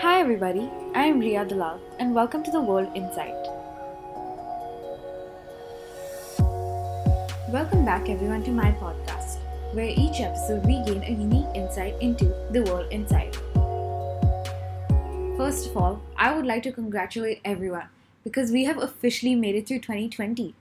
Hi, 0.00 0.20
everybody. 0.20 0.70
I 0.94 1.06
am 1.06 1.18
Ria 1.18 1.44
Dalal, 1.44 1.80
and 1.98 2.14
welcome 2.14 2.44
to 2.44 2.52
the 2.52 2.60
World 2.60 2.88
Insight. 2.94 3.34
Welcome 7.48 7.84
back, 7.84 8.08
everyone, 8.08 8.44
to 8.44 8.52
my 8.52 8.70
podcast, 8.80 9.38
where 9.72 9.88
each 9.88 10.20
episode 10.20 10.64
we 10.64 10.80
gain 10.84 11.02
a 11.02 11.10
unique 11.10 11.48
insight 11.52 11.96
into 12.00 12.26
the 12.52 12.62
world 12.62 12.86
inside. 12.92 13.34
First 15.36 15.66
of 15.66 15.76
all, 15.76 16.00
I 16.16 16.32
would 16.32 16.46
like 16.46 16.62
to 16.62 16.70
congratulate 16.70 17.40
everyone 17.44 17.88
because 18.22 18.52
we 18.52 18.62
have 18.66 18.78
officially 18.78 19.34
made 19.34 19.56
it 19.56 19.66
through 19.66 19.80
2020. 19.80 20.54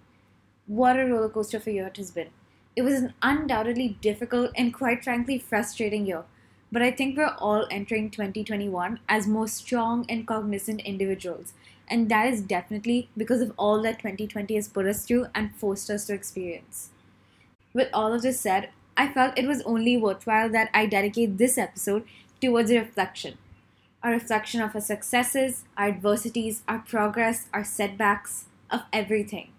What 0.66 1.00
a 1.00 1.06
roller 1.06 1.30
coaster 1.30 1.58
of 1.58 1.68
a 1.68 1.74
year 1.74 1.86
it 1.86 1.98
has 1.98 2.10
been. 2.10 2.30
It 2.76 2.82
was 2.82 2.96
an 2.96 3.14
undoubtedly 3.22 4.00
difficult 4.02 4.50
and 4.56 4.74
quite 4.74 5.04
frankly 5.04 5.38
frustrating 5.38 6.08
year 6.08 6.24
but 6.72 6.82
I 6.82 6.92
think 6.92 7.18
we're 7.18 7.36
all 7.38 7.66
entering 7.72 8.10
2021 8.10 9.00
as 9.08 9.28
more 9.28 9.48
strong 9.48 10.06
and 10.10 10.28
cognizant 10.28 10.82
individuals. 10.82 11.54
And 11.88 12.10
that 12.10 12.28
is 12.34 12.42
definitely 12.42 13.10
because 13.16 13.42
of 13.42 13.54
all 13.58 13.82
that 13.84 14.00
2020 14.00 14.56
has 14.56 14.68
put 14.68 14.86
us 14.86 15.06
through 15.06 15.28
and 15.34 15.56
forced 15.56 15.90
us 15.90 16.06
to 16.06 16.14
experience. 16.14 16.90
With 17.74 17.90
all 17.94 18.14
of 18.14 18.22
this 18.22 18.40
said, 18.40 18.70
I 18.98 19.08
felt 19.08 19.38
it 19.38 19.48
was 19.48 19.62
only 19.62 19.96
worthwhile 19.96 20.50
that 20.50 20.70
I 20.74 20.86
dedicate 20.86 21.38
this 21.38 21.58
episode 21.58 22.04
towards 22.42 22.72
a 22.72 22.80
reflection. 22.80 23.38
A 24.04 24.12
reflection 24.12 24.62
of 24.62 24.76
our 24.76 24.82
successes, 24.82 25.64
our 25.78 25.88
adversities, 25.88 26.64
our 26.68 26.80
progress, 26.80 27.48
our 27.54 27.64
setbacks, 27.64 28.46
of 28.70 28.82
everything. 28.92 29.50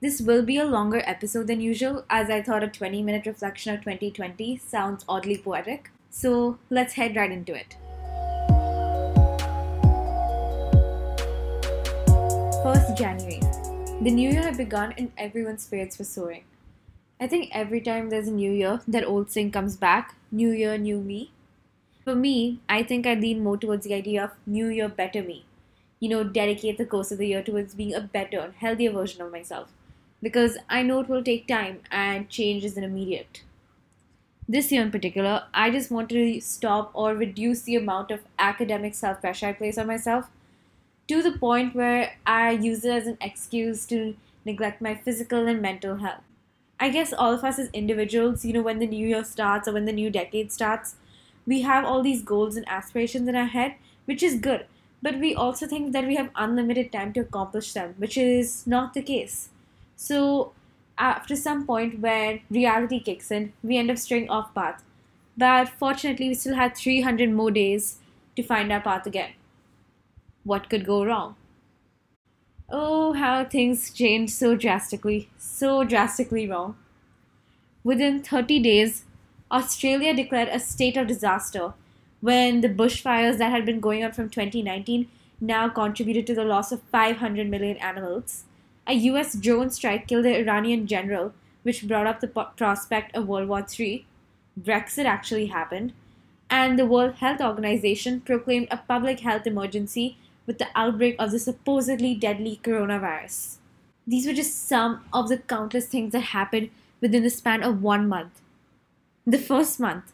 This 0.00 0.20
will 0.20 0.42
be 0.42 0.58
a 0.58 0.64
longer 0.64 1.02
episode 1.06 1.46
than 1.46 1.60
usual, 1.60 2.04
as 2.10 2.28
I 2.28 2.42
thought 2.42 2.62
a 2.62 2.68
20 2.68 3.02
minute 3.02 3.26
reflection 3.26 3.74
of 3.74 3.80
2020 3.80 4.58
sounds 4.58 5.04
oddly 5.08 5.38
poetic. 5.38 5.90
So 6.18 6.58
let's 6.70 6.94
head 6.94 7.14
right 7.14 7.30
into 7.30 7.54
it. 7.54 7.76
First 12.62 12.96
January. 12.96 13.40
The 14.00 14.10
new 14.10 14.30
year 14.30 14.44
had 14.44 14.56
begun 14.56 14.94
and 14.96 15.12
everyone's 15.18 15.64
spirits 15.64 15.98
were 15.98 16.06
soaring. 16.06 16.44
I 17.20 17.26
think 17.26 17.50
every 17.52 17.82
time 17.82 18.08
there's 18.08 18.28
a 18.28 18.32
new 18.32 18.50
year, 18.50 18.80
that 18.88 19.04
old 19.04 19.30
saying 19.30 19.50
comes 19.50 19.76
back 19.76 20.14
New 20.32 20.52
Year, 20.52 20.78
New 20.78 21.02
Me. 21.02 21.32
For 22.02 22.14
me, 22.14 22.60
I 22.66 22.82
think 22.82 23.06
I 23.06 23.12
lean 23.12 23.44
more 23.44 23.58
towards 23.58 23.84
the 23.84 23.92
idea 23.92 24.24
of 24.24 24.30
New 24.46 24.68
Year, 24.68 24.88
Better 24.88 25.22
Me. 25.22 25.44
You 26.00 26.08
know, 26.08 26.24
dedicate 26.24 26.78
the 26.78 26.86
course 26.86 27.12
of 27.12 27.18
the 27.18 27.28
year 27.28 27.42
towards 27.42 27.74
being 27.74 27.92
a 27.92 28.00
better, 28.00 28.38
and 28.38 28.54
healthier 28.54 28.90
version 28.90 29.20
of 29.20 29.32
myself. 29.32 29.68
Because 30.22 30.56
I 30.70 30.82
know 30.82 31.00
it 31.00 31.10
will 31.10 31.22
take 31.22 31.46
time 31.46 31.80
and 31.90 32.30
change 32.30 32.64
isn't 32.64 32.82
immediate 32.82 33.42
this 34.48 34.70
year 34.72 34.82
in 34.82 34.90
particular, 34.90 35.44
I 35.54 35.70
just 35.70 35.90
want 35.90 36.08
to 36.10 36.40
stop 36.40 36.90
or 36.94 37.14
reduce 37.14 37.62
the 37.62 37.76
amount 37.76 38.10
of 38.10 38.24
academic 38.38 38.94
self 38.94 39.20
pressure 39.20 39.46
I 39.48 39.52
place 39.52 39.78
on 39.78 39.86
myself 39.86 40.30
to 41.08 41.22
the 41.22 41.38
point 41.38 41.74
where 41.74 42.16
I 42.26 42.52
use 42.52 42.84
it 42.84 42.92
as 42.92 43.06
an 43.06 43.18
excuse 43.20 43.86
to 43.86 44.16
neglect 44.44 44.80
my 44.82 44.94
physical 44.94 45.46
and 45.46 45.62
mental 45.62 45.96
health. 45.96 46.22
I 46.78 46.90
guess 46.90 47.12
all 47.12 47.32
of 47.32 47.44
us 47.44 47.58
as 47.58 47.70
individuals, 47.72 48.44
you 48.44 48.52
know, 48.52 48.62
when 48.62 48.78
the 48.78 48.86
new 48.86 49.06
year 49.06 49.24
starts 49.24 49.66
or 49.68 49.72
when 49.72 49.84
the 49.86 49.92
new 49.92 50.10
decade 50.10 50.52
starts, 50.52 50.96
we 51.46 51.62
have 51.62 51.84
all 51.84 52.02
these 52.02 52.22
goals 52.22 52.56
and 52.56 52.68
aspirations 52.68 53.28
in 53.28 53.36
our 53.36 53.46
head, 53.46 53.76
which 54.04 54.22
is 54.22 54.40
good. 54.40 54.66
But 55.02 55.18
we 55.18 55.34
also 55.34 55.66
think 55.66 55.92
that 55.92 56.06
we 56.06 56.16
have 56.16 56.30
unlimited 56.34 56.92
time 56.92 57.12
to 57.14 57.20
accomplish 57.20 57.72
them, 57.72 57.94
which 57.98 58.16
is 58.18 58.66
not 58.66 58.94
the 58.94 59.02
case. 59.02 59.50
So 59.96 60.52
after 60.98 61.36
some 61.36 61.66
point 61.66 62.00
where 62.00 62.40
reality 62.50 63.00
kicks 63.00 63.30
in, 63.30 63.52
we 63.62 63.76
end 63.76 63.90
up 63.90 63.98
straying 63.98 64.30
off 64.30 64.54
path. 64.54 64.82
But 65.36 65.68
fortunately, 65.68 66.28
we 66.28 66.34
still 66.34 66.54
had 66.54 66.76
300 66.76 67.30
more 67.30 67.50
days 67.50 67.98
to 68.36 68.42
find 68.42 68.72
our 68.72 68.80
path 68.80 69.06
again. 69.06 69.32
What 70.44 70.70
could 70.70 70.86
go 70.86 71.04
wrong? 71.04 71.36
Oh, 72.68 73.12
how 73.12 73.44
things 73.44 73.90
changed 73.90 74.32
so 74.32 74.56
drastically, 74.56 75.28
so 75.38 75.84
drastically 75.84 76.48
wrong. 76.48 76.76
Within 77.84 78.22
30 78.22 78.58
days, 78.60 79.04
Australia 79.52 80.14
declared 80.14 80.48
a 80.48 80.58
state 80.58 80.96
of 80.96 81.06
disaster 81.06 81.74
when 82.20 82.60
the 82.60 82.68
bushfires 82.68 83.38
that 83.38 83.52
had 83.52 83.64
been 83.64 83.78
going 83.78 84.02
on 84.02 84.10
from 84.10 84.28
2019 84.28 85.08
now 85.40 85.68
contributed 85.68 86.26
to 86.26 86.34
the 86.34 86.44
loss 86.44 86.72
of 86.72 86.82
500 86.90 87.48
million 87.48 87.76
animals 87.76 88.45
a 88.86 88.94
US 88.94 89.34
drone 89.34 89.70
strike 89.70 90.06
killed 90.06 90.24
the 90.24 90.38
Iranian 90.38 90.86
general, 90.86 91.34
which 91.62 91.86
brought 91.86 92.06
up 92.06 92.20
the 92.20 92.28
prospect 92.28 93.16
of 93.16 93.26
World 93.26 93.48
War 93.48 93.66
III. 93.66 94.06
Brexit 94.60 95.04
actually 95.04 95.46
happened, 95.46 95.92
and 96.48 96.78
the 96.78 96.86
World 96.86 97.14
Health 97.14 97.40
Organization 97.40 98.20
proclaimed 98.20 98.68
a 98.70 98.76
public 98.76 99.20
health 99.20 99.46
emergency 99.46 100.16
with 100.46 100.58
the 100.58 100.68
outbreak 100.76 101.16
of 101.18 101.32
the 101.32 101.38
supposedly 101.40 102.14
deadly 102.14 102.60
coronavirus. 102.62 103.56
These 104.06 104.26
were 104.26 104.32
just 104.32 104.68
some 104.68 105.04
of 105.12 105.28
the 105.28 105.38
countless 105.38 105.86
things 105.86 106.12
that 106.12 106.32
happened 106.36 106.70
within 107.00 107.24
the 107.24 107.30
span 107.30 107.64
of 107.64 107.82
one 107.82 108.08
month. 108.08 108.40
The 109.26 109.38
first 109.38 109.80
month. 109.80 110.12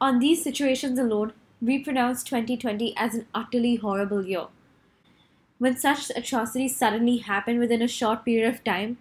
On 0.00 0.18
these 0.18 0.42
situations 0.42 0.98
alone, 0.98 1.32
we 1.62 1.78
pronounced 1.78 2.26
2020 2.26 2.96
as 2.96 3.14
an 3.14 3.26
utterly 3.32 3.76
horrible 3.76 4.26
year 4.26 4.46
when 5.64 5.78
such 5.78 6.10
atrocities 6.14 6.76
suddenly 6.76 7.16
happen 7.16 7.58
within 7.58 7.80
a 7.80 7.88
short 7.88 8.22
period 8.22 8.46
of 8.46 8.62
time, 8.64 8.98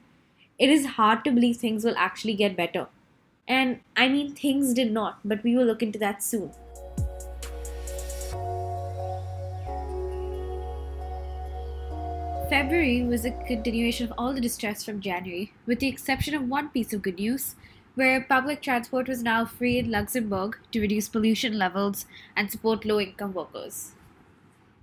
it 0.57 0.69
is 0.69 0.85
hard 0.95 1.21
to 1.25 1.29
believe 1.29 1.57
things 1.57 1.83
will 1.83 1.97
actually 1.97 2.33
get 2.33 2.55
better. 2.55 2.87
And 3.49 3.81
I 3.97 4.07
mean, 4.07 4.33
things 4.33 4.73
did 4.73 4.89
not, 4.89 5.19
but 5.25 5.43
we 5.43 5.57
will 5.57 5.65
look 5.65 5.83
into 5.83 5.99
that 5.99 6.23
soon. 6.23 6.53
February 12.49 13.03
was 13.03 13.25
a 13.25 13.31
continuation 13.45 14.05
of 14.09 14.13
all 14.17 14.33
the 14.33 14.39
distress 14.39 14.85
from 14.85 15.01
January, 15.01 15.51
with 15.65 15.79
the 15.79 15.89
exception 15.89 16.33
of 16.33 16.47
one 16.47 16.69
piece 16.69 16.93
of 16.93 17.01
good 17.01 17.19
news, 17.19 17.55
where 17.95 18.21
public 18.21 18.61
transport 18.61 19.09
was 19.09 19.21
now 19.21 19.43
free 19.43 19.79
in 19.79 19.91
Luxembourg 19.91 20.57
to 20.71 20.79
reduce 20.79 21.09
pollution 21.09 21.57
levels 21.57 22.05
and 22.37 22.49
support 22.49 22.85
low 22.85 23.01
income 23.01 23.33
workers. 23.33 23.91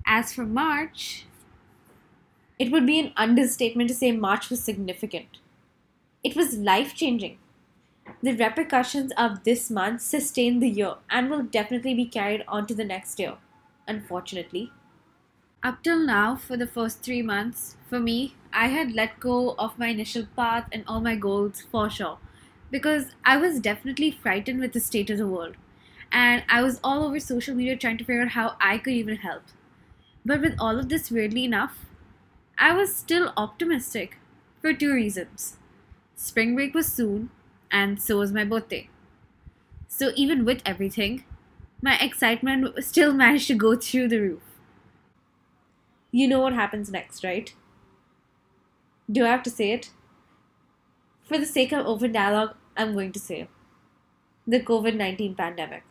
As 0.04 0.34
for 0.34 0.44
March, 0.44 1.24
it 2.60 2.72
would 2.72 2.86
be 2.86 3.00
an 3.00 3.12
understatement 3.16 3.90
to 3.90 3.96
say 3.96 4.12
March 4.12 4.50
was 4.50 4.62
significant. 4.64 5.40
It 6.24 6.36
was 6.36 6.58
life 6.58 6.94
changing. 6.94 7.38
The 8.22 8.36
repercussions 8.36 9.12
of 9.18 9.44
this 9.44 9.70
month 9.70 10.02
sustained 10.02 10.62
the 10.62 10.70
year 10.70 10.96
and 11.10 11.30
will 11.30 11.42
definitely 11.42 11.94
be 11.94 12.06
carried 12.06 12.44
on 12.48 12.66
to 12.68 12.74
the 12.74 12.84
next 12.84 13.18
year, 13.20 13.38
unfortunately. 13.88 14.72
Up 15.62 15.82
till 15.82 15.98
now, 15.98 16.36
for 16.36 16.58
the 16.58 16.66
first 16.66 17.02
three 17.02 17.22
months, 17.22 17.78
for 17.88 17.98
me, 17.98 18.36
I 18.52 18.68
had 18.68 18.92
let 18.92 19.20
go 19.20 19.54
of 19.58 19.78
my 19.78 19.86
initial 19.88 20.26
path 20.36 20.68
and 20.72 20.84
all 20.86 21.00
my 21.00 21.16
goals 21.16 21.62
for 21.62 21.88
sure 21.88 22.18
because 22.70 23.14
I 23.24 23.38
was 23.38 23.60
definitely 23.60 24.10
frightened 24.10 24.60
with 24.60 24.74
the 24.74 24.80
state 24.80 25.08
of 25.10 25.18
the 25.18 25.26
world. 25.28 25.56
And 26.12 26.44
I 26.48 26.62
was 26.62 26.80
all 26.84 27.04
over 27.04 27.20
social 27.20 27.54
media 27.54 27.76
trying 27.76 27.98
to 27.98 28.04
figure 28.04 28.22
out 28.22 28.30
how 28.30 28.56
I 28.60 28.78
could 28.78 28.92
even 28.94 29.16
help. 29.16 29.44
But 30.24 30.40
with 30.40 30.56
all 30.58 30.78
of 30.78 30.88
this, 30.88 31.10
weirdly 31.10 31.44
enough, 31.44 31.89
I 32.60 32.72
was 32.72 32.94
still 32.94 33.32
optimistic 33.36 34.18
for 34.60 34.72
two 34.72 34.92
reasons. 34.94 35.56
Spring 36.16 36.54
break 36.54 36.74
was 36.74 36.92
soon, 36.92 37.30
and 37.70 38.00
so 38.02 38.18
was 38.18 38.32
my 38.32 38.44
birthday. 38.44 38.88
So, 39.88 40.12
even 40.16 40.46
with 40.46 40.62
everything, 40.64 41.24
my 41.82 41.98
excitement 41.98 42.82
still 42.84 43.12
managed 43.14 43.48
to 43.48 43.54
go 43.54 43.76
through 43.76 44.08
the 44.08 44.20
roof. 44.20 44.42
You 46.12 46.28
know 46.28 46.38
what 46.40 46.52
happens 46.52 46.90
next, 46.92 47.24
right? 47.24 47.52
Do 49.12 49.26
I 49.26 49.28
have 49.28 49.42
to 49.42 49.50
say 49.50 49.72
it? 49.72 49.90
For 51.22 51.38
the 51.38 51.46
sake 51.46 51.72
of 51.72 51.86
open 51.86 52.12
dialogue, 52.12 52.56
I'm 52.76 52.92
going 52.92 53.12
to 53.12 53.18
say 53.18 53.48
the 54.46 54.60
COVID 54.60 54.96
19 54.96 55.34
pandemic. 55.34 55.84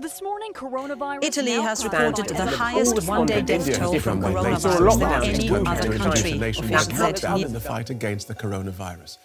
This 0.00 0.22
morning, 0.22 0.52
coronavirus. 0.52 1.24
Italy 1.24 1.54
has 1.54 1.82
reported 1.82 2.28
the 2.28 2.46
highest 2.46 3.08
one-day 3.08 3.40
death 3.42 3.76
toll 3.76 3.98
from 3.98 4.20
coronavirus 4.20 4.98
than 5.00 5.24
any 5.24 5.50
other 5.50 5.98
country. 5.98 6.32
Lockdown 6.34 7.44
in 7.44 7.52
the 7.52 7.58
fight 7.58 7.90
against 7.90 8.28
the 8.28 8.34
coronavirus. 8.36 9.18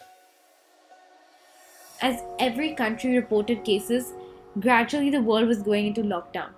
As 2.01 2.23
every 2.39 2.73
country 2.73 3.15
reported 3.15 3.63
cases, 3.63 4.13
gradually 4.59 5.11
the 5.11 5.21
world 5.21 5.47
was 5.47 5.61
going 5.61 5.85
into 5.85 6.01
lockdown. 6.01 6.49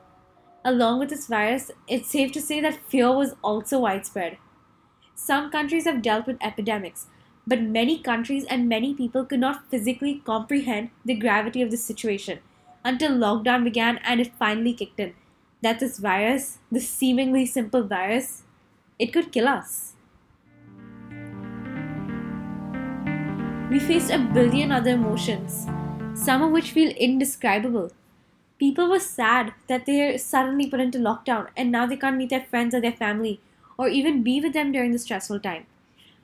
Along 0.64 1.00
with 1.00 1.10
this 1.10 1.28
virus, 1.28 1.70
it's 1.90 2.10
safe 2.10 2.32
to 2.32 2.42
say 2.42 2.62
that 2.62 2.80
fear 2.88 3.12
was 3.12 3.36
also 3.44 3.80
widespread. 3.80 4.38
Some 5.14 5.52
countries 5.52 5.84
have 5.84 6.02
dealt 6.02 6.26
with 6.26 6.38
epidemics, 6.42 7.08
but 7.46 7.62
many 7.62 8.00
countries 8.00 8.46
and 8.46 8.70
many 8.70 8.94
people 8.94 9.26
could 9.26 9.42
not 9.42 9.70
physically 9.70 10.22
comprehend 10.26 10.92
the 11.04 11.16
gravity 11.16 11.62
of 11.62 11.70
the 11.70 11.76
situation 11.76 12.40
until 12.86 13.12
lockdown 13.12 13.66
began 13.66 13.98
and 14.06 14.22
it 14.22 14.34
finally 14.40 14.74
kicked 14.74 15.00
in. 15.00 15.14
That 15.62 15.80
this 15.80 15.98
virus, 15.98 16.60
this 16.72 16.88
seemingly 16.88 17.46
simple 17.46 17.84
virus, 17.84 18.44
it 19.00 19.12
could 19.12 19.32
kill 19.34 19.48
us. 19.48 19.94
We 23.72 23.80
faced 23.80 24.12
a 24.12 24.20
billion 24.20 24.72
other 24.72 24.92
emotions, 24.92 25.66
some 26.14 26.44
of 26.44 26.52
which 26.52 26.72
feel 26.72 26.92
indescribable. 26.92 27.92
People 28.60 28.90
were 28.90 29.00
sad 29.00 29.54
that 29.68 29.86
they're 29.86 30.18
suddenly 30.18 30.70
put 30.70 30.80
into 30.80 31.00
lockdown 31.00 31.48
and 31.58 31.72
now 31.72 31.86
they 31.86 31.98
can't 31.98 32.16
meet 32.16 32.30
their 32.30 32.46
friends 32.46 32.74
or 32.74 32.80
their 32.80 32.94
family 32.94 33.42
or 33.78 33.90
even 33.90 34.24
be 34.24 34.40
with 34.40 34.54
them 34.54 34.72
during 34.72 34.92
the 34.92 35.00
stressful 35.00 35.40
time. 35.40 35.66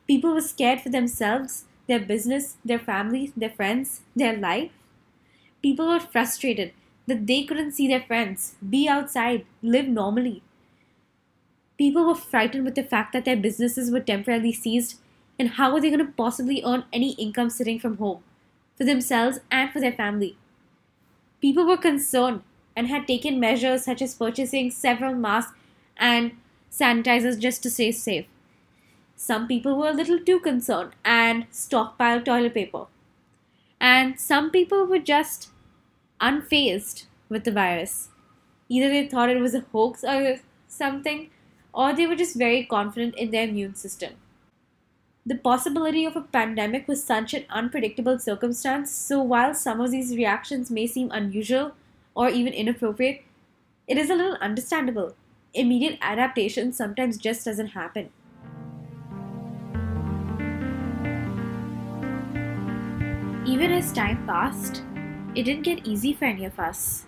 People 0.07 0.33
were 0.33 0.41
scared 0.41 0.81
for 0.81 0.89
themselves, 0.89 1.65
their 1.87 1.99
business, 1.99 2.57
their 2.63 2.79
family, 2.79 3.33
their 3.35 3.49
friends, 3.49 4.01
their 4.15 4.37
life. 4.37 4.71
People 5.61 5.87
were 5.87 5.99
frustrated 5.99 6.73
that 7.07 7.25
they 7.27 7.43
couldn't 7.43 7.71
see 7.71 7.87
their 7.87 8.01
friends, 8.01 8.55
be 8.69 8.87
outside, 8.87 9.45
live 9.61 9.87
normally. 9.87 10.43
People 11.77 12.05
were 12.05 12.15
frightened 12.15 12.63
with 12.63 12.75
the 12.75 12.83
fact 12.83 13.11
that 13.13 13.25
their 13.25 13.35
businesses 13.35 13.91
were 13.91 13.99
temporarily 13.99 14.53
seized 14.53 14.99
and 15.37 15.49
how 15.49 15.73
were 15.73 15.81
they 15.81 15.89
going 15.89 16.05
to 16.05 16.13
possibly 16.13 16.63
earn 16.63 16.85
any 16.93 17.11
income 17.13 17.49
sitting 17.49 17.79
from 17.79 17.97
home 17.97 18.23
for 18.77 18.85
themselves 18.85 19.39
and 19.51 19.71
for 19.71 19.79
their 19.79 19.91
family. 19.91 20.37
People 21.41 21.65
were 21.65 21.77
concerned 21.77 22.41
and 22.75 22.87
had 22.87 23.05
taken 23.05 23.39
measures 23.39 23.83
such 23.83 24.01
as 24.01 24.15
purchasing 24.15 24.71
several 24.71 25.13
masks 25.13 25.53
and 25.97 26.37
sanitizers 26.71 27.37
just 27.37 27.61
to 27.63 27.69
stay 27.69 27.91
safe. 27.91 28.25
Some 29.15 29.47
people 29.47 29.77
were 29.77 29.89
a 29.89 29.93
little 29.93 30.19
too 30.19 30.39
concerned 30.39 30.93
and 31.05 31.49
stockpiled 31.51 32.25
toilet 32.25 32.53
paper. 32.55 32.87
And 33.81 34.19
some 34.19 34.51
people 34.51 34.85
were 34.85 34.99
just 34.99 35.50
unfazed 36.21 37.05
with 37.29 37.43
the 37.43 37.51
virus. 37.51 38.09
Either 38.69 38.89
they 38.89 39.07
thought 39.07 39.29
it 39.29 39.41
was 39.41 39.55
a 39.55 39.65
hoax 39.71 40.03
or 40.03 40.39
something, 40.67 41.29
or 41.73 41.93
they 41.93 42.05
were 42.05 42.15
just 42.15 42.35
very 42.35 42.63
confident 42.63 43.15
in 43.15 43.31
their 43.31 43.47
immune 43.47 43.75
system. 43.75 44.13
The 45.25 45.35
possibility 45.35 46.05
of 46.05 46.15
a 46.15 46.21
pandemic 46.21 46.87
was 46.87 47.03
such 47.03 47.33
an 47.33 47.45
unpredictable 47.49 48.17
circumstance, 48.17 48.91
so 48.91 49.21
while 49.21 49.53
some 49.53 49.79
of 49.79 49.91
these 49.91 50.15
reactions 50.15 50.71
may 50.71 50.87
seem 50.87 51.11
unusual 51.11 51.73
or 52.15 52.29
even 52.29 52.53
inappropriate, 52.53 53.23
it 53.87 53.97
is 53.97 54.09
a 54.09 54.15
little 54.15 54.37
understandable. 54.41 55.15
Immediate 55.53 55.99
adaptation 56.01 56.71
sometimes 56.71 57.17
just 57.17 57.45
doesn't 57.45 57.67
happen. 57.67 58.09
Even 63.45 63.71
as 63.71 63.91
time 63.91 64.25
passed, 64.25 64.83
it 65.35 65.43
didn't 65.43 65.63
get 65.63 65.85
easy 65.85 66.13
for 66.13 66.25
any 66.25 66.45
of 66.45 66.59
us. 66.59 67.05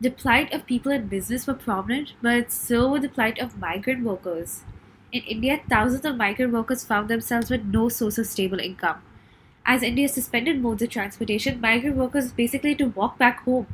The 0.00 0.10
plight 0.10 0.52
of 0.52 0.66
people 0.66 0.92
in 0.92 1.08
business 1.08 1.46
were 1.46 1.54
prominent, 1.54 2.14
but 2.22 2.52
so 2.52 2.90
were 2.90 3.00
the 3.00 3.08
plight 3.08 3.38
of 3.38 3.58
migrant 3.58 4.04
workers. 4.04 4.62
In 5.12 5.22
India, 5.22 5.60
thousands 5.68 6.04
of 6.04 6.16
migrant 6.16 6.52
workers 6.52 6.84
found 6.84 7.08
themselves 7.08 7.50
with 7.50 7.64
no 7.64 7.88
source 7.88 8.18
of 8.18 8.26
stable 8.26 8.60
income. 8.60 9.02
As 9.66 9.82
India 9.82 10.08
suspended 10.08 10.60
modes 10.62 10.82
of 10.82 10.90
transportation, 10.90 11.60
migrant 11.60 11.96
workers 11.96 12.32
basically 12.32 12.70
had 12.70 12.78
to 12.78 12.86
walk 12.86 13.18
back 13.18 13.44
home, 13.44 13.66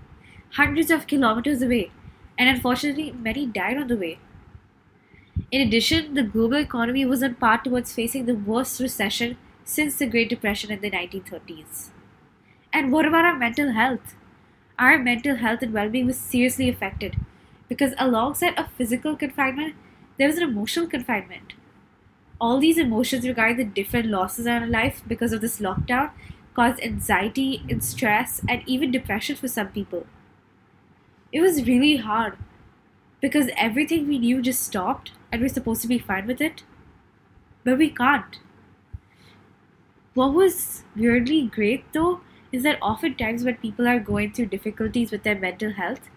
hundreds 0.52 0.90
of 0.90 1.06
kilometers 1.06 1.62
away, 1.62 1.90
and 2.38 2.48
unfortunately, 2.48 3.12
many 3.12 3.46
died 3.46 3.78
on 3.78 3.88
the 3.88 3.96
way. 3.96 4.18
In 5.52 5.60
addition, 5.60 6.14
the 6.14 6.24
global 6.24 6.56
economy 6.56 7.04
was 7.04 7.22
on 7.22 7.36
path 7.36 7.62
towards 7.62 7.92
facing 7.92 8.26
the 8.26 8.34
worst 8.34 8.80
recession 8.80 9.36
since 9.64 9.96
the 9.96 10.06
Great 10.06 10.28
Depression 10.28 10.72
in 10.72 10.80
the 10.80 10.90
1930s. 10.90 11.90
And 12.72 12.90
what 12.90 13.06
about 13.06 13.24
our 13.24 13.36
mental 13.36 13.70
health? 13.72 14.16
Our 14.78 14.98
mental 14.98 15.36
health 15.36 15.62
and 15.62 15.72
well 15.72 15.88
being 15.88 16.06
was 16.06 16.18
seriously 16.18 16.68
affected 16.68 17.16
because, 17.68 17.94
alongside 17.98 18.54
a 18.58 18.68
physical 18.68 19.16
confinement, 19.16 19.74
there 20.18 20.28
was 20.28 20.38
an 20.38 20.44
emotional 20.44 20.88
confinement. 20.88 21.54
All 22.40 22.60
these 22.60 22.78
emotions 22.78 23.26
regarding 23.28 23.58
the 23.58 23.64
different 23.64 24.06
losses 24.08 24.46
in 24.46 24.52
our 24.52 24.66
life 24.68 25.02
because 25.08 25.32
of 25.32 25.40
this 25.42 25.60
lockdown 25.60 26.10
caused 26.54 26.82
anxiety 26.82 27.64
and 27.70 27.84
stress 27.84 28.42
and 28.48 28.62
even 28.66 28.90
depression 28.92 29.36
for 29.36 29.48
some 29.48 29.68
people. 29.68 30.06
It 31.32 31.40
was 31.40 31.66
really 31.66 31.96
hard 31.96 32.38
because 33.20 33.50
everything 33.56 34.08
we 34.08 34.18
knew 34.18 34.42
just 34.42 34.62
stopped 34.62 35.12
and 35.32 35.42
we're 35.42 35.48
supposed 35.48 35.82
to 35.82 35.88
be 35.88 35.98
fine 35.98 36.26
with 36.26 36.40
it, 36.40 36.64
but 37.64 37.78
we 37.78 37.90
can't. 37.90 38.38
What 40.14 40.32
was 40.32 40.84
weirdly 40.96 41.46
great 41.48 41.92
though 41.92 42.22
is 42.52 42.62
that 42.62 42.80
oftentimes 42.82 43.44
when 43.44 43.56
people 43.56 43.88
are 43.88 43.98
going 43.98 44.32
through 44.32 44.46
difficulties 44.46 45.10
with 45.10 45.22
their 45.24 45.38
mental 45.38 45.72
health, 45.72 46.10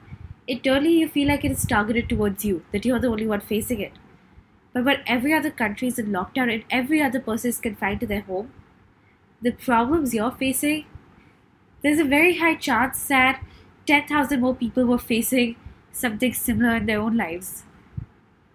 internally 0.48 1.00
you 1.00 1.10
feel 1.10 1.28
like 1.28 1.46
it 1.46 1.52
is 1.52 1.66
targeted 1.66 2.10
towards 2.10 2.46
you, 2.46 2.64
that 2.72 2.86
you're 2.86 3.00
the 3.00 3.08
only 3.08 3.28
one 3.28 3.42
facing 3.42 3.82
it. 3.82 3.94
But 4.74 4.86
when 4.86 5.04
every 5.08 5.34
other 5.34 5.52
country 5.52 5.88
is 5.88 6.00
in 6.00 6.08
lockdown 6.08 6.54
and 6.54 6.64
every 6.70 7.02
other 7.02 7.20
person 7.20 7.50
is 7.50 7.60
confined 7.60 8.02
to 8.02 8.08
their 8.08 8.22
home, 8.22 8.52
the 9.42 9.52
problems 9.52 10.14
you're 10.14 10.32
facing, 10.32 10.86
there's 11.82 12.00
a 12.00 12.06
very 12.06 12.38
high 12.38 12.56
chance 12.56 13.08
that 13.08 13.44
10,000 13.86 14.42
more 14.42 14.56
people 14.56 14.86
were 14.86 14.98
facing 14.98 15.56
something 15.92 16.34
similar 16.34 16.76
in 16.76 16.86
their 16.86 17.00
own 17.00 17.16
lives. 17.16 17.64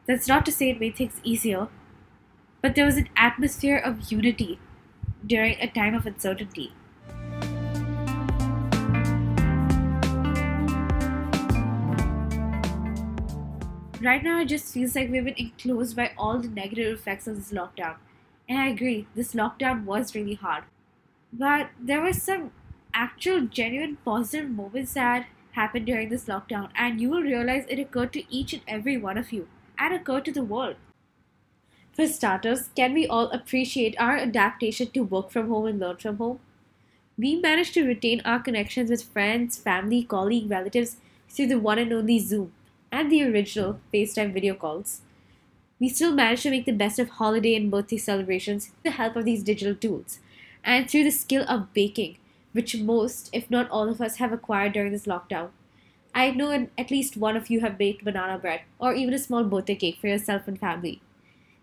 That's 0.06 0.28
not 0.28 0.44
to 0.46 0.52
say 0.52 0.70
it 0.70 0.80
made 0.80 0.96
things 0.96 1.20
easier, 1.24 1.68
but 2.62 2.74
there 2.74 2.86
was 2.86 2.96
an 2.96 3.08
atmosphere 3.16 3.78
of 3.78 4.12
unity 4.12 4.58
during 5.26 5.58
a 5.60 5.68
time 5.68 5.94
of 5.94 6.06
uncertainty. 6.06 6.72
Right 14.00 14.22
now, 14.24 14.40
it 14.40 14.46
just 14.46 14.72
feels 14.72 14.96
like 14.96 15.10
we've 15.10 15.24
been 15.24 15.34
enclosed 15.36 15.94
by 15.94 16.12
all 16.16 16.38
the 16.38 16.48
negative 16.48 16.98
effects 16.98 17.26
of 17.28 17.36
this 17.36 17.52
lockdown. 17.52 17.96
And 18.48 18.58
I 18.58 18.68
agree, 18.68 19.06
this 19.14 19.34
lockdown 19.34 19.84
was 19.84 20.14
really 20.14 20.34
hard. 20.34 20.64
But 21.32 21.70
there 21.78 22.00
were 22.02 22.12
some 22.14 22.52
actual, 22.94 23.42
genuine, 23.42 23.98
positive 24.04 24.50
moments 24.50 24.94
that 24.94 25.28
happened 25.52 25.86
during 25.86 26.08
this 26.08 26.26
lockdown, 26.26 26.70
and 26.74 27.00
you 27.00 27.10
will 27.10 27.22
realize 27.22 27.66
it 27.68 27.78
occurred 27.78 28.12
to 28.14 28.34
each 28.34 28.52
and 28.54 28.62
every 28.66 28.96
one 28.96 29.18
of 29.18 29.32
you 29.32 29.48
and 29.78 29.94
occurred 29.94 30.24
to 30.26 30.32
the 30.32 30.44
world. 30.44 30.76
For 31.92 32.08
starters, 32.08 32.68
can 32.74 32.94
we 32.94 33.06
all 33.06 33.30
appreciate 33.30 33.94
our 34.00 34.16
adaptation 34.16 34.90
to 34.90 35.04
work 35.04 35.30
from 35.30 35.48
home 35.48 35.66
and 35.66 35.78
learn 35.78 35.98
from 35.98 36.16
home? 36.16 36.40
We 37.18 37.36
managed 37.36 37.74
to 37.74 37.86
retain 37.86 38.22
our 38.24 38.40
connections 38.40 38.90
with 38.90 39.04
friends, 39.04 39.58
family, 39.58 40.04
colleagues, 40.04 40.50
relatives 40.50 40.98
through 41.28 41.48
the 41.48 41.60
one 41.60 41.78
and 41.78 41.92
only 41.92 42.18
Zoom 42.18 42.52
and 42.92 43.10
the 43.10 43.22
original 43.22 43.80
FaceTime 43.92 44.32
video 44.32 44.54
calls. 44.54 45.02
We 45.80 45.88
still 45.88 46.12
managed 46.12 46.42
to 46.44 46.50
make 46.50 46.66
the 46.66 46.72
best 46.72 46.98
of 46.98 47.10
holiday 47.10 47.54
and 47.54 47.70
birthday 47.70 47.96
celebrations 47.96 48.70
with 48.70 48.82
the 48.82 48.90
help 48.92 49.16
of 49.16 49.24
these 49.24 49.42
digital 49.42 49.74
tools 49.74 50.20
and 50.64 50.88
through 50.88 51.04
the 51.04 51.10
skill 51.10 51.44
of 51.48 51.72
baking, 51.72 52.18
which 52.52 52.76
most, 52.76 53.30
if 53.32 53.50
not 53.50 53.70
all 53.70 53.88
of 53.88 54.00
us, 54.00 54.16
have 54.16 54.32
acquired 54.32 54.72
during 54.74 54.92
this 54.92 55.06
lockdown. 55.06 55.50
I 56.14 56.30
know 56.32 56.68
at 56.76 56.90
least 56.90 57.16
one 57.16 57.36
of 57.36 57.50
you 57.50 57.60
have 57.60 57.78
baked 57.78 58.04
banana 58.04 58.38
bread 58.38 58.62
or 58.78 58.94
even 58.94 59.14
a 59.14 59.18
small 59.18 59.44
birthday 59.44 59.74
cake 59.76 59.98
for 60.00 60.08
yourself 60.08 60.48
and 60.48 60.58
family. 60.58 61.00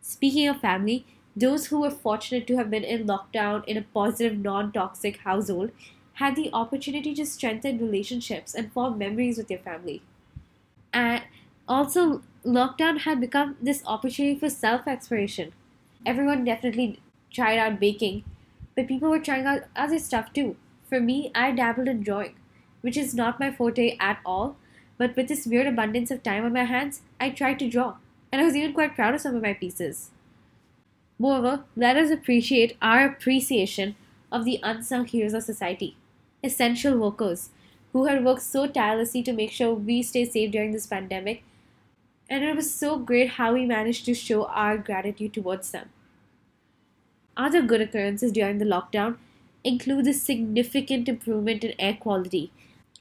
Speaking 0.01 0.48
of 0.48 0.62
family, 0.62 1.05
those 1.36 1.67
who 1.67 1.81
were 1.81 1.91
fortunate 1.91 2.48
to 2.48 2.57
have 2.57 2.72
been 2.72 2.84
in 2.84 3.05
lockdown 3.05 3.63
in 3.65 3.77
a 3.77 3.84
positive, 3.84 4.39
non 4.39 4.72
toxic 4.72 5.17
household 5.17 5.72
had 6.13 6.36
the 6.36 6.50
opportunity 6.51 7.13
to 7.13 7.25
strengthen 7.25 7.77
relationships 7.77 8.55
and 8.55 8.72
form 8.72 8.98
memories 8.98 9.38
with 9.38 9.48
their 9.48 9.60
family. 9.60 10.01
And 10.94 11.24
also, 11.67 12.24
lockdown 12.46 13.00
had 13.00 13.22
become 13.22 13.58
this 13.62 13.84
opportunity 13.86 14.38
for 14.38 14.50
self 14.50 14.88
exploration. 14.88 15.53
Everyone 16.06 16.44
definitely 16.44 17.00
tried 17.32 17.58
out 17.58 17.79
baking, 17.79 18.24
but 18.75 18.88
people 18.88 19.10
were 19.10 19.20
trying 19.20 19.46
out 19.46 19.63
other 19.75 20.00
stuff 20.00 20.34
too. 20.34 20.58
For 20.89 21.00
me, 21.00 21.32
I 21.36 21.51
dabbled 21.51 21.88
in 21.88 22.01
drawing, 22.01 22.36
which 22.82 22.98
is 22.98 23.13
not 23.15 23.39
my 23.39 23.51
forte 23.51 23.98
at 24.00 24.20
all, 24.25 24.58
but 24.98 25.15
with 25.15 25.27
this 25.29 25.46
weird 25.46 25.67
abundance 25.67 26.12
of 26.12 26.24
time 26.24 26.46
on 26.46 26.53
my 26.53 26.63
hands, 26.65 27.01
I 27.20 27.29
tried 27.29 27.60
to 27.60 27.70
draw, 27.70 27.98
and 28.32 28.41
I 28.41 28.46
was 28.46 28.56
even 28.56 28.74
quite 28.74 28.96
proud 28.96 29.13
of 29.15 29.22
some 29.22 29.36
of 29.36 29.41
my 29.44 29.53
pieces. 29.53 30.12
Moreover, 31.20 31.63
let 31.75 31.96
us 31.96 32.10
appreciate 32.10 32.75
our 32.82 33.06
appreciation 33.06 33.96
of 34.32 34.46
the 34.46 34.60
unsung 34.63 35.06
heroes 35.06 35.36
of 35.36 35.44
society, 35.44 35.96
essential 36.44 36.98
workers 36.98 37.50
who 37.94 38.06
had 38.06 38.24
worked 38.24 38.41
so 38.41 38.67
tirelessly 38.67 39.24
to 39.24 39.34
make 39.34 39.51
sure 39.51 39.74
we 39.74 40.03
stay 40.03 40.25
safe 40.25 40.51
during 40.51 40.72
this 40.72 40.88
pandemic. 40.88 41.44
And 42.29 42.44
it 42.44 42.56
was 42.56 42.74
so 42.74 42.98
great 42.98 43.32
how 43.32 43.53
we 43.53 43.65
managed 43.65 44.06
to 44.06 44.13
show 44.13 44.46
our 44.46 44.77
gratitude 44.77 45.34
towards 45.34 45.72
them. 45.72 45.89
Other 47.38 47.62
good 47.62 47.82
occurrences 47.82 48.32
during 48.32 48.58
the 48.58 48.65
lockdown 48.65 49.17
include 49.63 50.06
the 50.06 50.13
significant 50.13 51.08
improvement 51.08 51.63
in 51.63 51.74
air 51.79 51.98
quality, 52.00 52.51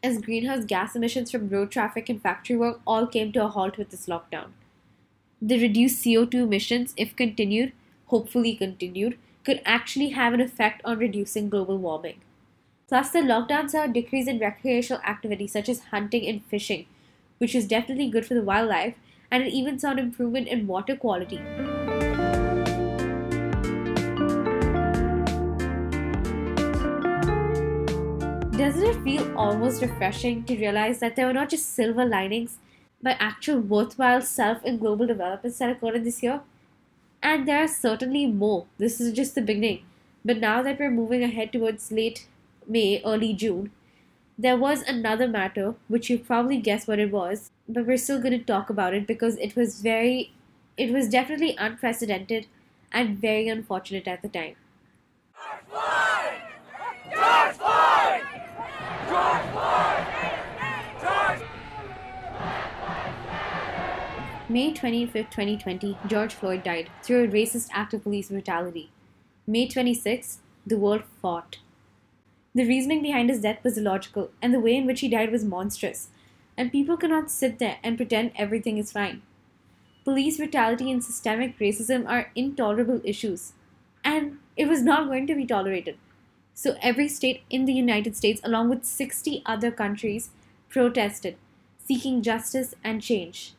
as 0.02 0.20
greenhouse 0.20 0.64
gas 0.64 0.94
emissions 0.94 1.30
from 1.30 1.48
road 1.48 1.70
traffic 1.70 2.08
and 2.08 2.20
factory 2.22 2.56
work 2.56 2.80
all 2.86 3.06
came 3.06 3.32
to 3.32 3.44
a 3.44 3.48
halt 3.48 3.78
with 3.78 3.90
this 3.90 4.06
lockdown. 4.06 4.48
The 5.40 5.60
reduced 5.60 6.04
CO2 6.04 6.34
emissions, 6.34 6.94
if 6.96 7.16
continued, 7.16 7.72
hopefully 8.06 8.54
continued, 8.54 9.18
could 9.44 9.62
actually 9.64 10.10
have 10.10 10.34
an 10.34 10.40
effect 10.40 10.80
on 10.84 10.98
reducing 10.98 11.48
global 11.48 11.78
warming. 11.78 12.20
Plus, 12.88 13.10
the 13.10 13.18
lockdown 13.18 13.68
saw 13.68 13.82
a 13.82 13.88
decrease 13.88 14.28
in 14.28 14.38
recreational 14.38 15.02
activities 15.02 15.50
such 15.52 15.68
as 15.68 15.80
hunting 15.90 16.24
and 16.24 16.44
fishing, 16.44 16.86
which 17.38 17.52
is 17.52 17.66
definitely 17.66 18.08
good 18.08 18.24
for 18.24 18.34
the 18.34 18.42
wildlife, 18.42 18.94
and 19.28 19.42
it 19.42 19.52
even 19.52 19.76
saw 19.76 19.90
an 19.90 19.98
improvement 19.98 20.46
in 20.46 20.68
water 20.68 20.94
quality. 20.94 21.38
Doesn't 28.56 28.86
it 28.86 29.02
feel 29.02 29.36
almost 29.36 29.82
refreshing 29.82 30.44
to 30.44 30.56
realize 30.56 31.00
that 31.00 31.16
there 31.16 31.26
were 31.26 31.32
not 31.32 31.48
just 31.48 31.74
silver 31.74 32.04
linings, 32.04 32.58
but 33.02 33.16
actual 33.18 33.58
worthwhile 33.58 34.22
self 34.22 34.64
and 34.64 34.78
global 34.78 35.08
developments 35.08 35.58
that 35.58 35.70
occurred 35.70 36.04
this 36.04 36.22
year? 36.22 36.40
And 37.20 37.48
there 37.48 37.64
are 37.64 37.68
certainly 37.68 38.26
more. 38.26 38.66
This 38.78 39.00
is 39.00 39.12
just 39.12 39.34
the 39.34 39.42
beginning. 39.42 39.84
But 40.24 40.38
now 40.38 40.62
that 40.62 40.78
we're 40.78 40.92
moving 40.92 41.24
ahead 41.24 41.52
towards 41.52 41.90
late 41.90 42.28
May, 42.66 43.02
early 43.04 43.32
June, 43.32 43.70
there 44.38 44.56
was 44.56 44.82
another 44.82 45.28
matter, 45.28 45.74
which 45.88 46.10
you 46.10 46.18
probably 46.18 46.58
guess 46.58 46.86
what 46.86 46.98
it 46.98 47.10
was, 47.10 47.50
but 47.68 47.86
we're 47.86 47.96
still 47.96 48.20
going 48.20 48.38
to 48.38 48.44
talk 48.44 48.68
about 48.68 48.92
it 48.92 49.06
because 49.06 49.36
it 49.36 49.56
was 49.56 49.80
very, 49.80 50.32
it 50.76 50.92
was 50.92 51.08
definitely 51.08 51.56
unprecedented 51.58 52.46
and 52.92 53.18
very 53.18 53.48
unfortunate 53.48 54.06
at 54.06 54.22
the 54.22 54.28
time. 54.28 54.56
May 64.48 64.72
25, 64.72 65.28
2020, 65.30 65.98
George 66.06 66.32
Floyd 66.34 66.62
died 66.62 66.88
through 67.02 67.24
a 67.24 67.28
racist 67.28 67.68
act 67.72 67.94
of 67.94 68.02
police 68.04 68.28
brutality. 68.28 68.90
May 69.46 69.66
26, 69.68 70.38
the 70.66 70.78
world 70.78 71.02
fought. 71.20 71.58
The 72.56 72.66
reasoning 72.66 73.02
behind 73.02 73.28
his 73.28 73.42
death 73.42 73.62
was 73.62 73.76
illogical, 73.76 74.30
and 74.40 74.54
the 74.54 74.60
way 74.60 74.76
in 74.76 74.86
which 74.86 75.00
he 75.00 75.10
died 75.10 75.30
was 75.30 75.44
monstrous, 75.44 76.08
and 76.56 76.72
people 76.72 76.96
cannot 76.96 77.30
sit 77.30 77.58
there 77.58 77.76
and 77.84 77.98
pretend 77.98 78.32
everything 78.34 78.78
is 78.78 78.92
fine. 78.92 79.20
Police 80.04 80.38
brutality 80.38 80.90
and 80.90 81.04
systemic 81.04 81.58
racism 81.58 82.08
are 82.08 82.32
intolerable 82.34 83.02
issues, 83.04 83.52
and 84.02 84.38
it 84.56 84.68
was 84.68 84.80
not 84.80 85.06
going 85.06 85.26
to 85.26 85.34
be 85.34 85.44
tolerated. 85.44 85.98
So 86.54 86.78
every 86.80 87.08
state 87.08 87.42
in 87.50 87.66
the 87.66 87.74
United 87.74 88.16
States, 88.16 88.40
along 88.42 88.70
with 88.70 88.86
60 88.86 89.42
other 89.44 89.70
countries, 89.70 90.30
protested, 90.70 91.36
seeking 91.84 92.22
justice 92.22 92.74
and 92.82 93.02
change. 93.02 93.52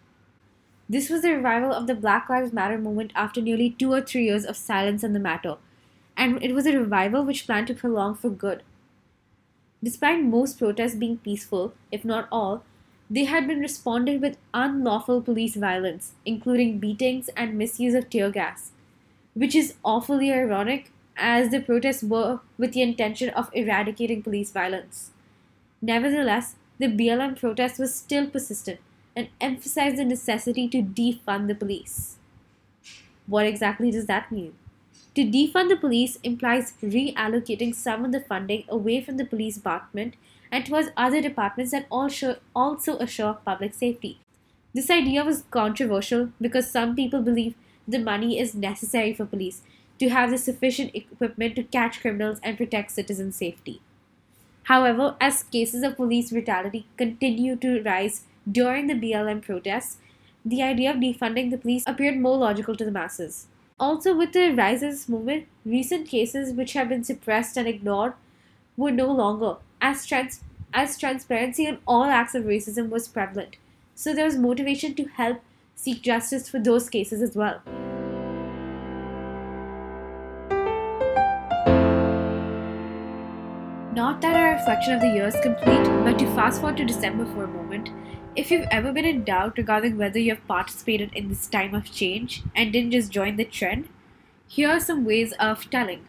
This 0.89 1.11
was 1.11 1.21
the 1.21 1.35
revival 1.35 1.71
of 1.71 1.85
the 1.85 1.93
Black 1.93 2.29
Lives 2.29 2.51
Matter 2.51 2.79
movement 2.79 3.11
after 3.13 3.41
nearly 3.41 3.69
two 3.69 3.93
or 3.93 4.01
three 4.01 4.25
years 4.25 4.43
of 4.43 4.57
silence 4.57 5.03
on 5.03 5.13
the 5.13 5.19
matter, 5.19 5.57
and 6.17 6.41
it 6.41 6.55
was 6.55 6.65
a 6.65 6.75
revival 6.75 7.23
which 7.23 7.45
planned 7.45 7.67
to 7.67 7.75
prolong 7.75 8.15
for 8.15 8.31
good. 8.31 8.63
Despite 9.83 10.23
most 10.23 10.59
protests 10.59 10.93
being 10.95 11.17
peaceful, 11.17 11.73
if 11.91 12.05
not 12.05 12.27
all, 12.31 12.63
they 13.09 13.25
had 13.25 13.47
been 13.47 13.59
responded 13.59 14.21
with 14.21 14.37
unlawful 14.53 15.21
police 15.21 15.55
violence, 15.55 16.13
including 16.25 16.79
beatings 16.79 17.29
and 17.29 17.57
misuse 17.57 17.95
of 17.95 18.09
tear 18.09 18.29
gas, 18.29 18.71
which 19.33 19.55
is 19.55 19.75
awfully 19.85 20.31
ironic 20.33 20.91
as 21.17 21.51
the 21.51 21.61
protests 21.61 22.03
were 22.03 22.41
with 22.57 22.73
the 22.73 22.81
intention 22.83 23.29
of 23.31 23.49
eradicating 23.53 24.23
police 24.23 24.51
violence. 24.51 25.11
Nevertheless, 25.81 26.57
the 26.79 26.87
BLM 26.87 27.35
protest 27.35 27.79
was 27.79 27.95
still 27.95 28.29
persistent 28.29 28.79
and 29.15 29.29
emphasized 29.41 29.97
the 29.97 30.05
necessity 30.05 30.67
to 30.69 30.83
defund 30.83 31.47
the 31.47 31.55
police. 31.55 32.17
What 33.27 33.45
exactly 33.45 33.91
does 33.91 34.07
that 34.07 34.31
mean? 34.31 34.55
To 35.17 35.23
defund 35.23 35.69
the 35.69 35.75
police 35.75 36.19
implies 36.21 36.73
reallocating 36.79 37.73
some 37.73 38.05
of 38.05 38.11
the 38.11 38.19
funding 38.19 38.65
away 38.69 39.01
from 39.01 39.17
the 39.17 39.25
police 39.25 39.55
department 39.55 40.13
and 40.51 40.63
towards 40.63 40.89
other 40.95 41.23
departments 41.23 41.71
that 41.71 41.87
also 41.89 42.37
assure 42.99 43.39
public 43.43 43.73
safety. 43.73 44.19
This 44.75 44.91
idea 44.91 45.23
was 45.25 45.45
controversial 45.49 46.29
because 46.39 46.69
some 46.69 46.95
people 46.95 47.23
believe 47.23 47.55
the 47.87 47.97
money 47.97 48.37
is 48.39 48.53
necessary 48.53 49.11
for 49.11 49.25
police 49.25 49.63
to 49.97 50.09
have 50.09 50.29
the 50.29 50.37
sufficient 50.37 50.91
equipment 50.93 51.55
to 51.55 51.63
catch 51.63 51.99
criminals 51.99 52.39
and 52.43 52.55
protect 52.55 52.91
citizen 52.91 53.31
safety. 53.31 53.81
However, 54.65 55.15
as 55.19 55.41
cases 55.41 55.81
of 55.81 55.95
police 55.95 56.29
brutality 56.29 56.85
continue 56.95 57.55
to 57.55 57.81
rise 57.81 58.25
during 58.51 58.85
the 58.85 58.93
BLM 58.93 59.41
protests, 59.41 59.97
the 60.45 60.61
idea 60.61 60.91
of 60.91 60.97
defunding 60.97 61.49
the 61.49 61.57
police 61.57 61.83
appeared 61.87 62.19
more 62.19 62.37
logical 62.37 62.75
to 62.75 62.85
the 62.85 62.91
masses. 62.91 63.47
Also, 63.79 64.15
with 64.15 64.33
the 64.33 64.49
rise 64.49 64.81
of 64.81 64.89
this 64.89 65.07
movement, 65.07 65.45
recent 65.63 66.07
cases 66.07 66.51
which 66.51 66.73
have 66.73 66.89
been 66.89 67.03
suppressed 67.03 67.57
and 67.57 67.67
ignored 67.67 68.13
were 68.75 68.89
no 68.89 69.11
longer, 69.11 69.57
as, 69.79 70.03
trans- 70.03 70.41
as 70.73 70.97
transparency 70.97 71.67
on 71.67 71.77
all 71.85 72.05
acts 72.05 72.33
of 72.33 72.45
racism 72.45 72.89
was 72.89 73.07
prevalent. 73.07 73.55
So 73.93 74.15
there 74.15 74.25
was 74.25 74.35
motivation 74.35 74.95
to 74.95 75.05
help 75.05 75.41
seek 75.75 76.01
justice 76.01 76.49
for 76.49 76.59
those 76.59 76.89
cases 76.89 77.21
as 77.21 77.35
well. 77.35 77.61
Not 83.93 84.21
that 84.21 84.35
our 84.35 84.53
reflection 84.53 84.93
of 84.93 85.01
the 85.01 85.07
year 85.07 85.27
is 85.27 85.35
complete, 85.43 85.83
but 86.03 86.17
to 86.17 86.25
fast 86.33 86.61
forward 86.61 86.77
to 86.77 86.85
December 86.85 87.25
for 87.27 87.43
a 87.43 87.47
moment, 87.47 87.91
if 88.37 88.51
you've 88.51 88.67
ever 88.69 88.93
been 88.93 89.03
in 89.03 89.23
doubt 89.23 89.57
regarding 89.57 89.97
whether 89.97 90.19
you 90.19 90.29
have 90.29 90.47
participated 90.47 91.11
in 91.13 91.27
this 91.27 91.47
time 91.47 91.73
of 91.73 91.91
change 91.91 92.43
and 92.55 92.71
didn't 92.71 92.91
just 92.91 93.11
join 93.11 93.35
the 93.35 93.43
trend, 93.43 93.89
here 94.47 94.69
are 94.69 94.79
some 94.79 95.03
ways 95.03 95.33
of 95.39 95.67
telling. 95.71 96.05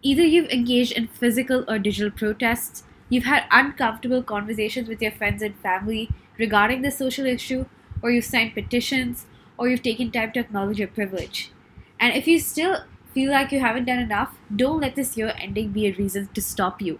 Either 0.00 0.22
you've 0.22 0.48
engaged 0.48 0.92
in 0.92 1.06
physical 1.08 1.66
or 1.68 1.78
digital 1.78 2.10
protests, 2.10 2.84
you've 3.10 3.24
had 3.24 3.44
uncomfortable 3.50 4.22
conversations 4.22 4.88
with 4.88 5.02
your 5.02 5.12
friends 5.12 5.42
and 5.42 5.54
family 5.56 6.08
regarding 6.38 6.80
the 6.80 6.90
social 6.90 7.26
issue, 7.26 7.66
or 8.00 8.10
you've 8.10 8.24
signed 8.24 8.54
petitions, 8.54 9.26
or 9.58 9.68
you've 9.68 9.82
taken 9.82 10.10
time 10.10 10.32
to 10.32 10.40
acknowledge 10.40 10.78
your 10.78 10.88
privilege. 10.88 11.52
And 12.00 12.14
if 12.14 12.26
you 12.26 12.38
still 12.38 12.84
feel 13.12 13.30
like 13.30 13.52
you 13.52 13.60
haven't 13.60 13.84
done 13.84 13.98
enough, 13.98 14.34
don't 14.56 14.80
let 14.80 14.96
this 14.96 15.18
year 15.18 15.34
ending 15.38 15.72
be 15.72 15.86
a 15.86 15.92
reason 15.92 16.28
to 16.32 16.40
stop 16.40 16.80
you. 16.80 16.98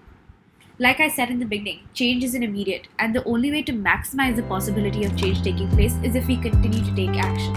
Like 0.80 1.00
I 1.00 1.08
said 1.08 1.28
in 1.28 1.40
the 1.40 1.44
beginning, 1.44 1.80
change 1.92 2.23
isn't 2.23 2.40
immediate, 2.40 2.87
and 3.00 3.12
the 3.12 3.25
only 3.25 3.50
way 3.50 3.62
to 3.62 3.73
maximize 3.73 4.37
the 4.37 4.44
possibility 4.44 5.02
of 5.04 5.16
change 5.16 5.42
taking 5.42 5.68
place 5.70 5.97
is 6.04 6.14
if 6.14 6.28
we 6.28 6.37
continue 6.37 6.85
to 6.85 6.94
take 6.94 7.16
action. 7.16 7.52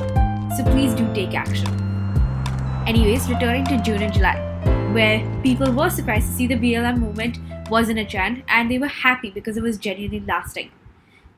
So 0.57 0.63
please 0.63 0.95
do 0.95 1.05
take 1.13 1.35
action. 1.35 1.67
Anyways, 2.87 3.29
returning 3.29 3.63
to 3.65 3.79
June 3.83 4.01
and 4.01 4.11
July, 4.11 4.37
where 4.91 5.19
people 5.43 5.71
were 5.71 5.91
surprised 5.91 6.29
to 6.29 6.33
see 6.33 6.47
the 6.47 6.55
BLM 6.55 6.97
movement 6.97 7.37
wasn't 7.69 7.99
a 7.99 8.05
trend, 8.05 8.41
and 8.47 8.71
they 8.71 8.79
were 8.79 8.87
happy 8.87 9.29
because 9.29 9.55
it 9.55 9.61
was 9.61 9.77
genuinely 9.77 10.25
lasting. 10.27 10.71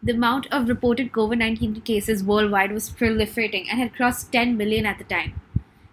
The 0.02 0.14
amount 0.14 0.48
of 0.54 0.70
reported 0.70 1.12
COVID 1.12 1.38
19 1.38 1.82
cases 1.82 2.24
worldwide 2.24 2.72
was 2.72 2.90
proliferating 2.92 3.68
and 3.70 3.82
had 3.82 3.94
crossed 3.94 4.32
10 4.32 4.56
million 4.56 4.86
at 4.86 5.00
the 5.00 5.04
time. 5.04 5.42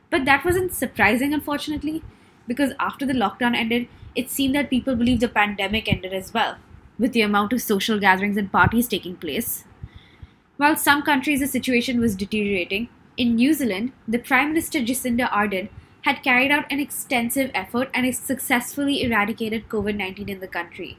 But 0.09 0.25
that 0.25 0.45
wasn't 0.45 0.73
surprising, 0.73 1.35
unfortunately, 1.35 2.05
because 2.47 2.75
after 2.79 3.05
the 3.05 3.13
lockdown 3.13 3.57
ended, 3.57 3.89
it 4.15 4.31
seemed 4.31 4.55
that 4.55 4.71
people 4.71 4.97
believed 4.97 5.21
the 5.21 5.29
pandemic 5.29 5.91
ended 5.91 6.13
as 6.13 6.35
well, 6.35 6.57
with 6.99 7.13
the 7.13 7.23
amount 7.23 7.53
of 7.53 7.63
social 7.63 7.99
gatherings 7.99 8.37
and 8.37 8.53
parties 8.53 8.89
taking 8.89 9.17
place. 9.17 9.65
While 10.57 10.77
some 10.77 11.03
countries 11.03 11.41
the 11.41 11.47
situation 11.47 12.01
was 12.01 12.15
deteriorating, 12.15 12.89
in 13.17 13.35
New 13.35 13.55
Zealand, 13.55 13.93
the 14.09 14.19
Prime 14.19 14.49
Minister 14.49 14.81
Jacinda 14.81 15.29
Ardern 15.31 15.69
had 16.03 16.23
carried 16.23 16.51
out 16.51 16.71
an 16.71 16.81
extensive 16.81 17.51
effort 17.55 17.91
and 17.93 18.15
successfully 18.15 19.03
eradicated 19.03 19.69
COVID 19.69 19.97
19 19.97 20.29
in 20.29 20.41
the 20.41 20.49
country. 20.49 20.99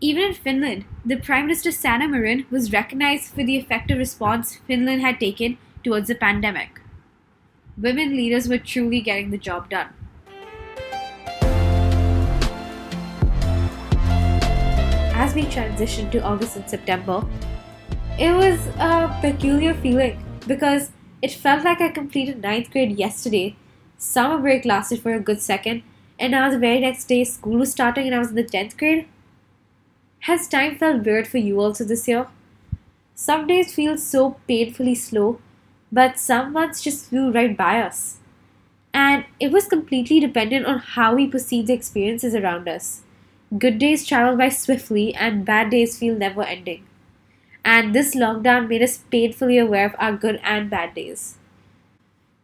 Even 0.00 0.22
in 0.22 0.34
Finland, 0.34 0.84
the 1.04 1.16
Prime 1.16 1.46
Minister 1.46 1.70
Sanna 1.70 2.08
Marin 2.08 2.46
was 2.50 2.72
recognized 2.72 3.34
for 3.34 3.44
the 3.44 3.56
effective 3.56 3.98
response 3.98 4.56
Finland 4.66 5.02
had 5.02 5.20
taken 5.20 5.58
towards 5.84 6.08
the 6.08 6.14
pandemic. 6.14 6.80
Women 7.76 8.16
leaders 8.16 8.48
were 8.48 8.58
truly 8.58 9.00
getting 9.00 9.30
the 9.30 9.38
job 9.38 9.68
done. 9.70 9.88
As 15.20 15.34
we 15.34 15.42
transitioned 15.42 16.10
to 16.10 16.22
August 16.22 16.56
and 16.56 16.68
September, 16.70 17.22
it 18.18 18.32
was 18.32 18.58
a 18.78 19.14
peculiar 19.20 19.74
feeling 19.74 20.18
because 20.46 20.92
it 21.20 21.30
felt 21.30 21.62
like 21.62 21.82
I 21.82 21.88
completed 21.90 22.40
ninth 22.40 22.70
grade 22.70 22.98
yesterday. 22.98 23.54
Summer 23.98 24.38
break 24.38 24.64
lasted 24.64 25.02
for 25.02 25.12
a 25.12 25.20
good 25.20 25.42
second, 25.42 25.82
and 26.18 26.32
now 26.32 26.50
the 26.50 26.58
very 26.58 26.80
next 26.80 27.04
day 27.04 27.24
school 27.24 27.58
was 27.58 27.70
starting 27.70 28.06
and 28.06 28.14
I 28.14 28.18
was 28.18 28.30
in 28.30 28.36
the 28.36 28.44
10th 28.44 28.78
grade. 28.78 29.06
Has 30.20 30.48
time 30.48 30.78
felt 30.78 31.04
weird 31.04 31.28
for 31.28 31.36
you 31.36 31.60
also 31.60 31.84
this 31.84 32.08
year? 32.08 32.26
Some 33.14 33.46
days 33.46 33.74
feel 33.74 33.98
so 33.98 34.38
painfully 34.48 34.94
slow, 34.94 35.38
but 35.92 36.18
some 36.18 36.54
months 36.54 36.82
just 36.82 37.10
flew 37.10 37.30
right 37.30 37.54
by 37.54 37.82
us. 37.82 38.16
And 38.94 39.26
it 39.38 39.52
was 39.52 39.66
completely 39.66 40.18
dependent 40.18 40.64
on 40.64 40.78
how 40.78 41.14
we 41.14 41.26
perceive 41.26 41.66
the 41.66 41.74
experiences 41.74 42.34
around 42.34 42.68
us. 42.70 43.02
Good 43.56 43.78
days 43.78 44.04
travel 44.04 44.36
by 44.36 44.48
swiftly, 44.48 45.14
and 45.14 45.44
bad 45.44 45.70
days 45.70 45.96
feel 45.96 46.16
never 46.16 46.42
ending. 46.42 46.84
And 47.64 47.94
this 47.94 48.14
lockdown 48.14 48.68
made 48.68 48.82
us 48.82 48.98
painfully 48.98 49.58
aware 49.58 49.86
of 49.86 49.96
our 49.98 50.16
good 50.16 50.40
and 50.42 50.70
bad 50.70 50.94
days. 50.94 51.38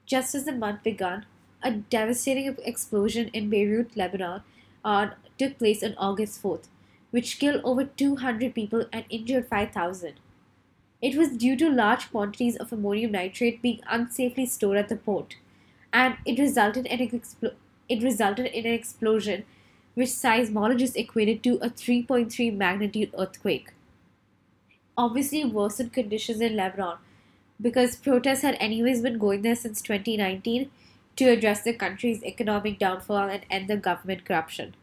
Just 0.06 0.34
as 0.34 0.44
the 0.46 0.52
month 0.52 0.82
began, 0.82 1.26
a 1.62 1.70
devastating 1.70 2.56
explosion 2.64 3.28
in 3.34 3.50
Beirut, 3.50 3.94
Lebanon, 3.96 4.42
uh, 4.84 5.10
took 5.38 5.58
place 5.58 5.82
on 5.82 5.94
August 5.98 6.40
4th, 6.42 6.68
which 7.10 7.38
killed 7.38 7.60
over 7.62 7.84
200 7.84 8.54
people 8.54 8.86
and 8.92 9.04
injured 9.10 9.46
5,000. 9.46 10.14
It 11.02 11.16
was 11.16 11.36
due 11.36 11.56
to 11.56 11.70
large 11.70 12.10
quantities 12.10 12.56
of 12.56 12.72
ammonium 12.72 13.12
nitrate 13.12 13.62
being 13.62 13.80
unsafely 13.92 14.48
stored 14.48 14.78
at 14.78 14.88
the 14.88 14.96
port, 14.96 15.36
and 15.92 16.16
it 16.24 16.38
resulted 16.38 16.86
in, 16.86 17.00
expl- 17.00 17.54
it 17.88 18.02
resulted 18.02 18.46
in 18.46 18.66
an 18.66 18.72
explosion 18.72 19.44
which 19.96 20.10
seismologists 20.10 20.94
equated 20.94 21.42
to 21.42 21.54
a 21.56 21.70
3.3 21.70 22.54
magnitude 22.54 23.10
earthquake. 23.18 23.72
Obviously, 24.94 25.42
worsened 25.42 25.94
conditions 25.94 26.42
in 26.42 26.54
Lebanon 26.54 26.98
because 27.60 27.96
protests 27.96 28.42
had 28.42 28.58
anyways 28.60 29.00
been 29.00 29.16
going 29.16 29.40
there 29.40 29.56
since 29.56 29.80
2019 29.80 30.70
to 31.16 31.24
address 31.24 31.62
the 31.62 31.72
country's 31.72 32.22
economic 32.22 32.78
downfall 32.78 33.30
and 33.30 33.46
end 33.50 33.68
the 33.68 33.76
government 33.78 34.26
corruption. 34.26 34.74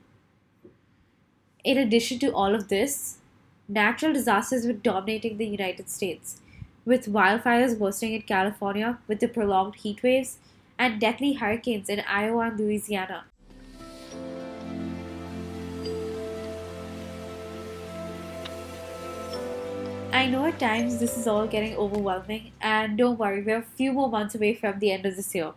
In 1.64 1.78
addition 1.78 2.18
to 2.20 2.34
all 2.34 2.56
of 2.56 2.70
this, 2.70 3.20
natural 3.68 4.14
disasters 4.14 4.66
were 4.66 4.74
dominating 4.74 5.38
the 5.38 5.46
United 5.46 5.92
States, 5.92 6.42
with 6.86 7.06
wildfires 7.06 7.78
bursting 7.78 8.14
in 8.14 8.24
California 8.24 8.98
with 9.08 9.20
the 9.20 9.28
prolonged 9.28 9.76
heat 9.76 10.02
waves 10.02 10.40
and 10.80 11.00
deadly 11.00 11.34
hurricanes 11.34 11.88
in 11.88 12.02
Iowa 12.02 12.48
and 12.48 12.60
Louisiana. 12.60 13.26
I 20.14 20.28
know 20.28 20.46
at 20.46 20.60
times 20.60 21.00
this 21.00 21.18
is 21.18 21.28
all 21.28 21.46
getting 21.46 21.76
overwhelming, 21.76 22.54
and 22.62 22.98
don't 22.98 23.20
worry, 23.20 23.42
we're 23.44 23.58
a 23.58 23.62
few 23.62 23.92
more 23.92 24.10
months 24.10 24.34
away 24.34 24.56
from 24.56 24.80
the 24.80 24.92
end 24.94 25.06
of 25.06 25.18
this 25.18 25.36
year. 25.36 25.54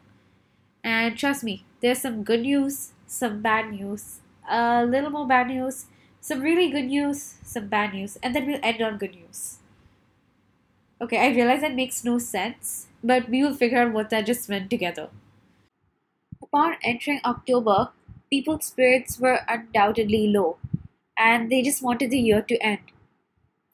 And 0.84 1.18
trust 1.18 1.44
me, 1.44 1.64
there's 1.80 2.00
some 2.02 2.24
good 2.24 2.42
news, 2.42 2.92
some 3.06 3.42
bad 3.42 3.72
news, 3.72 4.20
a 4.50 4.84
little 4.86 5.10
more 5.10 5.26
bad 5.28 5.48
news, 5.48 5.86
some 6.20 6.40
really 6.42 6.70
good 6.70 6.86
news, 6.86 7.36
some 7.44 7.68
bad 7.68 7.94
news, 7.94 8.16
and 8.22 8.34
then 8.36 8.46
we'll 8.46 8.60
end 8.62 8.82
on 8.82 8.98
good 8.98 9.14
news. 9.14 9.58
Okay, 11.00 11.18
I 11.18 11.28
realize 11.34 11.62
that 11.62 11.74
makes 11.74 12.04
no 12.04 12.18
sense, 12.18 12.88
but 13.02 13.28
we 13.30 13.42
will 13.42 13.54
figure 13.54 13.78
out 13.78 13.92
what 13.94 14.10
that 14.10 14.26
just 14.26 14.48
meant 14.48 14.68
together. 14.70 15.08
Upon 16.42 16.76
entering 16.82 17.20
October, 17.26 17.92
people's 18.30 18.64
spirits 18.64 19.18
were 19.20 19.40
undoubtedly 19.48 20.28
low, 20.28 20.56
and 21.18 21.52
they 21.52 21.60
just 21.60 21.82
wanted 21.82 22.08
the 22.10 22.18
year 22.18 22.40
to 22.40 22.56
end. 22.62 22.80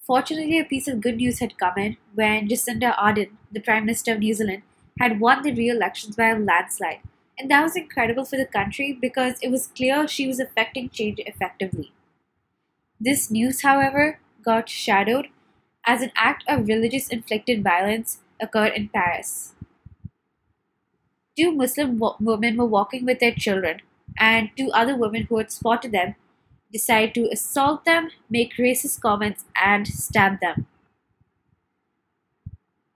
Fortunately, 0.02 0.58
a 0.58 0.64
piece 0.64 0.86
of 0.86 1.00
good 1.00 1.16
news 1.16 1.38
had 1.38 1.56
come 1.56 1.78
in 1.78 1.96
when 2.14 2.46
Jacinda 2.46 2.94
Ardern, 2.96 3.38
the 3.50 3.58
Prime 3.58 3.86
Minister 3.86 4.12
of 4.12 4.18
New 4.18 4.34
Zealand, 4.34 4.62
had 5.00 5.18
won 5.18 5.42
the 5.42 5.52
re-elections 5.54 6.14
by 6.14 6.28
a 6.28 6.38
landslide. 6.38 7.00
And 7.38 7.50
that 7.50 7.62
was 7.62 7.74
incredible 7.74 8.26
for 8.26 8.36
the 8.36 8.44
country 8.44 8.92
because 8.92 9.38
it 9.40 9.50
was 9.50 9.68
clear 9.68 10.06
she 10.06 10.28
was 10.28 10.38
affecting 10.38 10.90
change 10.90 11.20
effectively. 11.24 11.90
This 12.98 13.30
news, 13.30 13.60
however, 13.60 14.18
got 14.42 14.66
shadowed 14.70 15.28
as 15.84 16.00
an 16.00 16.10
act 16.16 16.42
of 16.48 16.68
religious 16.68 17.08
inflicted 17.10 17.62
violence 17.62 18.20
occurred 18.40 18.72
in 18.72 18.88
Paris. 18.88 19.52
Two 21.38 21.52
Muslim 21.52 21.98
wo- 21.98 22.16
women 22.20 22.56
were 22.56 22.64
walking 22.64 23.04
with 23.04 23.20
their 23.20 23.34
children, 23.34 23.82
and 24.18 24.48
two 24.56 24.70
other 24.72 24.96
women 24.96 25.24
who 25.24 25.36
had 25.36 25.52
spotted 25.52 25.92
them 25.92 26.14
decide 26.72 27.14
to 27.14 27.28
assault 27.32 27.84
them, 27.84 28.10
make 28.30 28.54
racist 28.56 29.00
comments, 29.00 29.44
and 29.56 29.86
stab 29.86 30.40
them. 30.40 30.66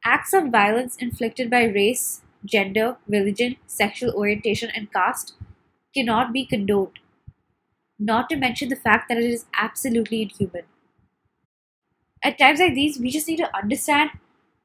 Acts 0.07 0.33
of 0.33 0.47
violence 0.51 0.97
inflicted 0.97 1.51
by 1.51 1.65
race, 1.65 2.23
gender, 2.47 2.97
religion, 3.07 3.57
sexual 3.67 4.11
orientation, 4.15 4.71
and 4.75 4.91
caste 4.91 5.35
cannot 5.95 6.33
be 6.33 6.47
condoned, 6.47 6.99
not 7.99 8.31
to 8.31 8.37
mention 8.37 8.71
the 8.71 8.77
fact 8.77 9.07
that 9.09 9.19
it 9.19 9.25
is 9.31 9.45
absolutely 9.59 10.23
inhuman. 10.23 10.63
At 12.23 12.39
times 12.39 12.61
like 12.61 12.75
these, 12.75 12.99
we 12.99 13.11
just 13.11 13.27
need 13.29 13.39
to 13.39 13.57
understand 13.57 14.11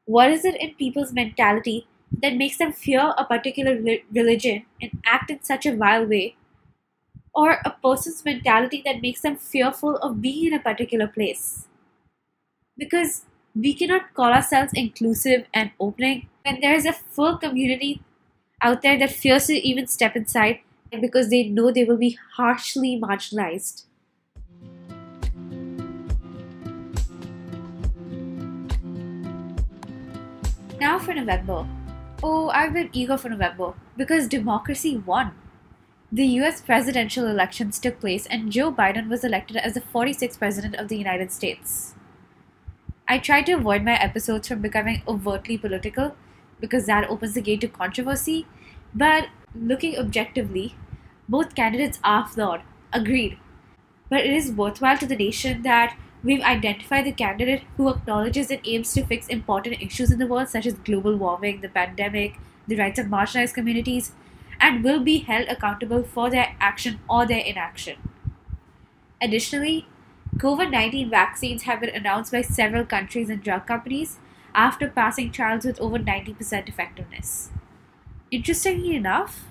what 0.05 0.29
is 0.31 0.43
it 0.43 0.55
in 0.55 0.75
people's 0.75 1.13
mentality 1.13 1.87
that 2.11 2.35
makes 2.35 2.57
them 2.57 2.73
fear 2.73 3.13
a 3.17 3.23
particular 3.25 3.79
religion 4.11 4.65
and 4.81 5.01
act 5.05 5.31
in 5.31 5.41
such 5.41 5.65
a 5.65 5.75
vile 5.75 6.05
way 6.05 6.35
or 7.33 7.59
a 7.65 7.71
person's 7.83 8.23
mentality 8.25 8.81
that 8.85 9.01
makes 9.01 9.21
them 9.21 9.35
fearful 9.35 9.95
of 9.97 10.21
being 10.21 10.47
in 10.47 10.53
a 10.53 10.59
particular 10.59 11.07
place. 11.07 11.67
Because 12.77 13.25
we 13.55 13.73
cannot 13.73 14.13
call 14.13 14.31
ourselves 14.33 14.73
inclusive 14.73 15.45
and 15.53 15.71
opening 15.79 16.27
when 16.43 16.59
there 16.61 16.73
is 16.73 16.85
a 16.85 16.93
full 16.93 17.37
community 17.37 18.01
out 18.61 18.81
there 18.81 18.97
that 18.99 19.11
fears 19.11 19.47
to 19.47 19.53
even 19.53 19.87
step 19.87 20.15
inside 20.15 20.59
because 20.99 21.29
they 21.29 21.43
know 21.43 21.71
they 21.71 21.85
will 21.85 21.97
be 21.97 22.17
harshly 22.35 22.99
marginalized. 22.99 23.85
Now 30.79 30.99
for 30.99 31.13
November. 31.13 31.67
Oh, 32.23 32.49
I've 32.49 32.73
been 32.73 32.89
eager 32.91 33.17
for 33.17 33.29
November 33.29 33.73
because 33.97 34.27
democracy 34.27 34.97
won. 34.97 35.31
The 36.13 36.25
US 36.41 36.59
presidential 36.59 37.25
elections 37.25 37.79
took 37.79 38.01
place 38.01 38.25
and 38.25 38.51
Joe 38.51 38.69
Biden 38.69 39.07
was 39.07 39.23
elected 39.23 39.55
as 39.55 39.75
the 39.75 39.79
46th 39.79 40.37
President 40.37 40.75
of 40.75 40.89
the 40.89 40.97
United 40.97 41.31
States. 41.31 41.95
I 43.07 43.17
try 43.17 43.41
to 43.43 43.53
avoid 43.53 43.85
my 43.85 43.93
episodes 43.93 44.49
from 44.49 44.61
becoming 44.61 45.03
overtly 45.07 45.57
political 45.57 46.17
because 46.59 46.85
that 46.85 47.09
opens 47.09 47.33
the 47.33 47.41
gate 47.41 47.61
to 47.61 47.69
controversy, 47.69 48.45
but 48.93 49.29
looking 49.55 49.97
objectively, 49.97 50.75
both 51.29 51.55
candidates 51.55 51.99
are 52.03 52.27
flawed, 52.27 52.63
agreed. 52.91 53.37
But 54.09 54.25
it 54.25 54.33
is 54.33 54.51
worthwhile 54.51 54.97
to 54.97 55.05
the 55.05 55.15
nation 55.15 55.61
that 55.61 55.95
we've 56.25 56.41
identified 56.41 57.05
the 57.05 57.13
candidate 57.13 57.63
who 57.77 57.87
acknowledges 57.87 58.51
and 58.51 58.59
aims 58.65 58.93
to 58.95 59.05
fix 59.05 59.27
important 59.27 59.81
issues 59.81 60.11
in 60.11 60.19
the 60.19 60.27
world, 60.27 60.49
such 60.49 60.65
as 60.65 60.73
global 60.73 61.15
warming, 61.15 61.61
the 61.61 61.69
pandemic, 61.69 62.37
the 62.67 62.75
rights 62.75 62.99
of 62.99 63.05
marginalized 63.05 63.53
communities, 63.53 64.11
and 64.61 64.83
will 64.83 64.99
be 64.99 65.17
held 65.17 65.47
accountable 65.49 66.03
for 66.03 66.29
their 66.29 66.55
action 66.59 66.99
or 67.09 67.25
their 67.25 67.43
inaction. 67.43 67.97
Additionally, 69.21 69.87
COVID 70.37 70.71
19 70.71 71.09
vaccines 71.09 71.63
have 71.63 71.81
been 71.81 71.95
announced 71.95 72.31
by 72.31 72.41
several 72.41 72.85
countries 72.85 73.29
and 73.29 73.43
drug 73.43 73.65
companies 73.67 74.17
after 74.55 74.87
passing 74.87 75.31
trials 75.31 75.65
with 75.65 75.79
over 75.79 75.97
90% 75.99 76.69
effectiveness. 76.69 77.49
Interestingly 78.29 78.95
enough, 78.95 79.43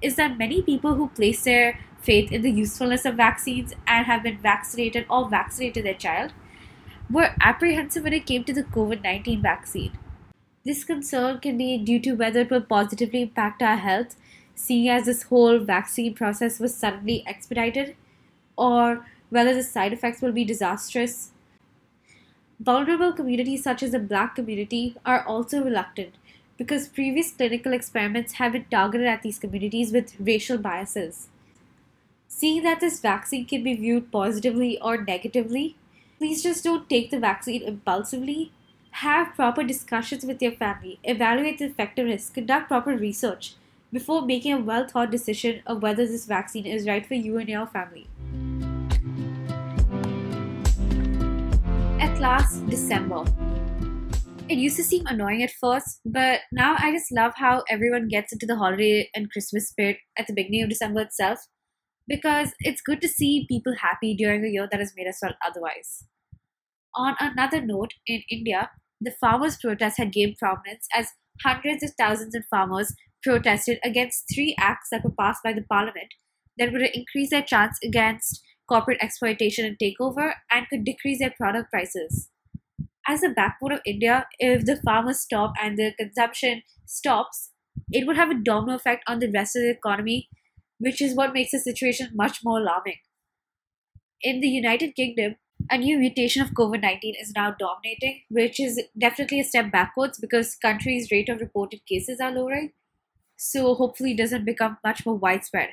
is 0.00 0.16
that 0.16 0.38
many 0.38 0.62
people 0.62 0.94
who 0.94 1.08
place 1.08 1.44
their 1.44 1.78
faith 2.00 2.32
in 2.32 2.42
the 2.42 2.50
usefulness 2.50 3.04
of 3.04 3.14
vaccines 3.14 3.74
and 3.86 4.06
have 4.06 4.22
been 4.22 4.38
vaccinated 4.38 5.06
or 5.08 5.28
vaccinated 5.28 5.84
their 5.84 5.94
child 5.94 6.32
were 7.10 7.34
apprehensive 7.40 8.02
when 8.04 8.12
it 8.12 8.26
came 8.26 8.42
to 8.44 8.52
the 8.52 8.64
COVID 8.64 9.02
19 9.02 9.42
vaccine. 9.42 9.92
This 10.64 10.84
concern 10.84 11.40
can 11.40 11.58
be 11.58 11.78
due 11.78 12.00
to 12.00 12.12
whether 12.12 12.40
it 12.40 12.50
will 12.50 12.62
positively 12.62 13.22
impact 13.22 13.62
our 13.62 13.76
health 13.76 14.16
seeing 14.62 14.88
as 14.88 15.06
this 15.06 15.24
whole 15.24 15.58
vaccine 15.58 16.14
process 16.14 16.60
was 16.60 16.72
suddenly 16.72 17.24
expedited, 17.26 17.96
or 18.56 19.04
whether 19.28 19.54
the 19.54 19.62
side 19.62 19.92
effects 19.92 20.22
will 20.22 20.32
be 20.32 20.44
disastrous. 20.44 21.30
Vulnerable 22.60 23.12
communities 23.12 23.64
such 23.64 23.82
as 23.82 23.90
the 23.90 23.98
black 23.98 24.36
community 24.36 24.96
are 25.04 25.24
also 25.26 25.64
reluctant 25.64 26.14
because 26.56 26.86
previous 26.86 27.32
clinical 27.32 27.72
experiments 27.72 28.34
have 28.34 28.52
been 28.52 28.66
targeted 28.70 29.08
at 29.08 29.22
these 29.22 29.40
communities 29.40 29.90
with 29.90 30.14
racial 30.20 30.58
biases. 30.58 31.28
Seeing 32.28 32.62
that 32.62 32.78
this 32.80 33.00
vaccine 33.00 33.46
can 33.46 33.64
be 33.64 33.74
viewed 33.74 34.12
positively 34.12 34.80
or 34.80 35.02
negatively, 35.02 35.74
please 36.18 36.42
just 36.42 36.62
don't 36.62 36.88
take 36.88 37.10
the 37.10 37.18
vaccine 37.18 37.62
impulsively. 37.62 38.52
Have 39.06 39.34
proper 39.34 39.64
discussions 39.64 40.24
with 40.24 40.40
your 40.40 40.52
family, 40.52 41.00
evaluate 41.02 41.58
the 41.58 41.64
effectiveness, 41.64 42.30
conduct 42.30 42.68
proper 42.68 42.96
research, 42.96 43.54
before 43.92 44.22
making 44.24 44.52
a 44.54 44.60
well 44.60 44.86
thought 44.88 45.10
decision 45.10 45.62
of 45.66 45.82
whether 45.82 46.06
this 46.06 46.24
vaccine 46.24 46.64
is 46.64 46.88
right 46.88 47.06
for 47.06 47.14
you 47.14 47.36
and 47.38 47.48
your 47.48 47.66
family. 47.66 48.08
At 52.00 52.18
last, 52.18 52.66
December. 52.68 53.24
It 54.48 54.58
used 54.58 54.76
to 54.76 54.84
seem 54.84 55.06
annoying 55.06 55.42
at 55.42 55.52
first, 55.60 56.00
but 56.04 56.40
now 56.50 56.74
I 56.78 56.92
just 56.92 57.12
love 57.12 57.32
how 57.36 57.64
everyone 57.70 58.08
gets 58.08 58.32
into 58.32 58.46
the 58.46 58.56
holiday 58.56 59.08
and 59.14 59.30
Christmas 59.30 59.68
spirit 59.68 59.98
at 60.18 60.26
the 60.26 60.34
beginning 60.34 60.62
of 60.62 60.68
December 60.68 61.02
itself 61.02 61.38
because 62.08 62.52
it's 62.60 62.82
good 62.82 63.00
to 63.00 63.08
see 63.08 63.46
people 63.48 63.74
happy 63.80 64.14
during 64.14 64.44
a 64.44 64.48
year 64.48 64.68
that 64.70 64.80
has 64.80 64.92
made 64.96 65.06
us 65.06 65.18
felt 65.20 65.36
otherwise. 65.46 66.04
On 66.94 67.14
another 67.20 67.64
note, 67.64 67.92
in 68.06 68.22
India, 68.30 68.70
the 69.00 69.14
farmers' 69.20 69.58
protest 69.58 69.98
had 69.98 70.12
gained 70.12 70.36
prominence 70.38 70.86
as 70.94 71.08
hundreds 71.42 71.82
of 71.82 71.90
thousands 71.98 72.34
of 72.34 72.44
farmers 72.50 72.92
protested 73.22 73.78
against 73.84 74.24
three 74.32 74.54
acts 74.58 74.88
that 74.90 75.04
were 75.04 75.14
passed 75.18 75.42
by 75.42 75.52
the 75.52 75.62
parliament 75.62 76.14
that 76.58 76.72
would 76.72 76.82
increase 76.82 77.30
their 77.30 77.42
chance 77.42 77.78
against 77.84 78.42
corporate 78.68 79.02
exploitation 79.02 79.64
and 79.64 79.76
takeover 79.78 80.34
and 80.50 80.68
could 80.68 80.84
decrease 80.84 81.18
their 81.18 81.34
product 81.36 81.70
prices. 81.70 82.28
As 83.06 83.20
the 83.20 83.30
backbone 83.30 83.72
of 83.72 83.80
India, 83.84 84.26
if 84.38 84.64
the 84.64 84.80
farmers 84.84 85.20
stop 85.20 85.52
and 85.60 85.76
the 85.76 85.92
consumption 85.98 86.62
stops, 86.86 87.50
it 87.90 88.06
would 88.06 88.16
have 88.16 88.30
a 88.30 88.34
domino 88.42 88.76
effect 88.76 89.02
on 89.06 89.18
the 89.18 89.30
rest 89.30 89.56
of 89.56 89.62
the 89.62 89.70
economy, 89.70 90.28
which 90.78 91.02
is 91.02 91.14
what 91.16 91.32
makes 91.32 91.50
the 91.50 91.58
situation 91.58 92.10
much 92.14 92.40
more 92.44 92.60
alarming. 92.60 92.98
In 94.22 94.40
the 94.40 94.48
United 94.48 94.94
Kingdom, 94.94 95.36
a 95.70 95.78
new 95.78 95.98
mutation 95.98 96.42
of 96.42 96.50
COVID 96.50 96.82
19 96.82 97.14
is 97.20 97.32
now 97.34 97.54
dominating, 97.58 98.22
which 98.30 98.58
is 98.60 98.80
definitely 98.98 99.40
a 99.40 99.44
step 99.44 99.70
backwards 99.72 100.18
because 100.18 100.56
countries' 100.56 101.10
rate 101.10 101.28
of 101.28 101.40
reported 101.40 101.84
cases 101.86 102.20
are 102.20 102.32
lowering 102.32 102.72
so 103.42 103.74
hopefully 103.74 104.12
it 104.12 104.18
doesn't 104.18 104.44
become 104.44 104.78
much 104.84 105.04
more 105.04 105.16
widespread. 105.16 105.70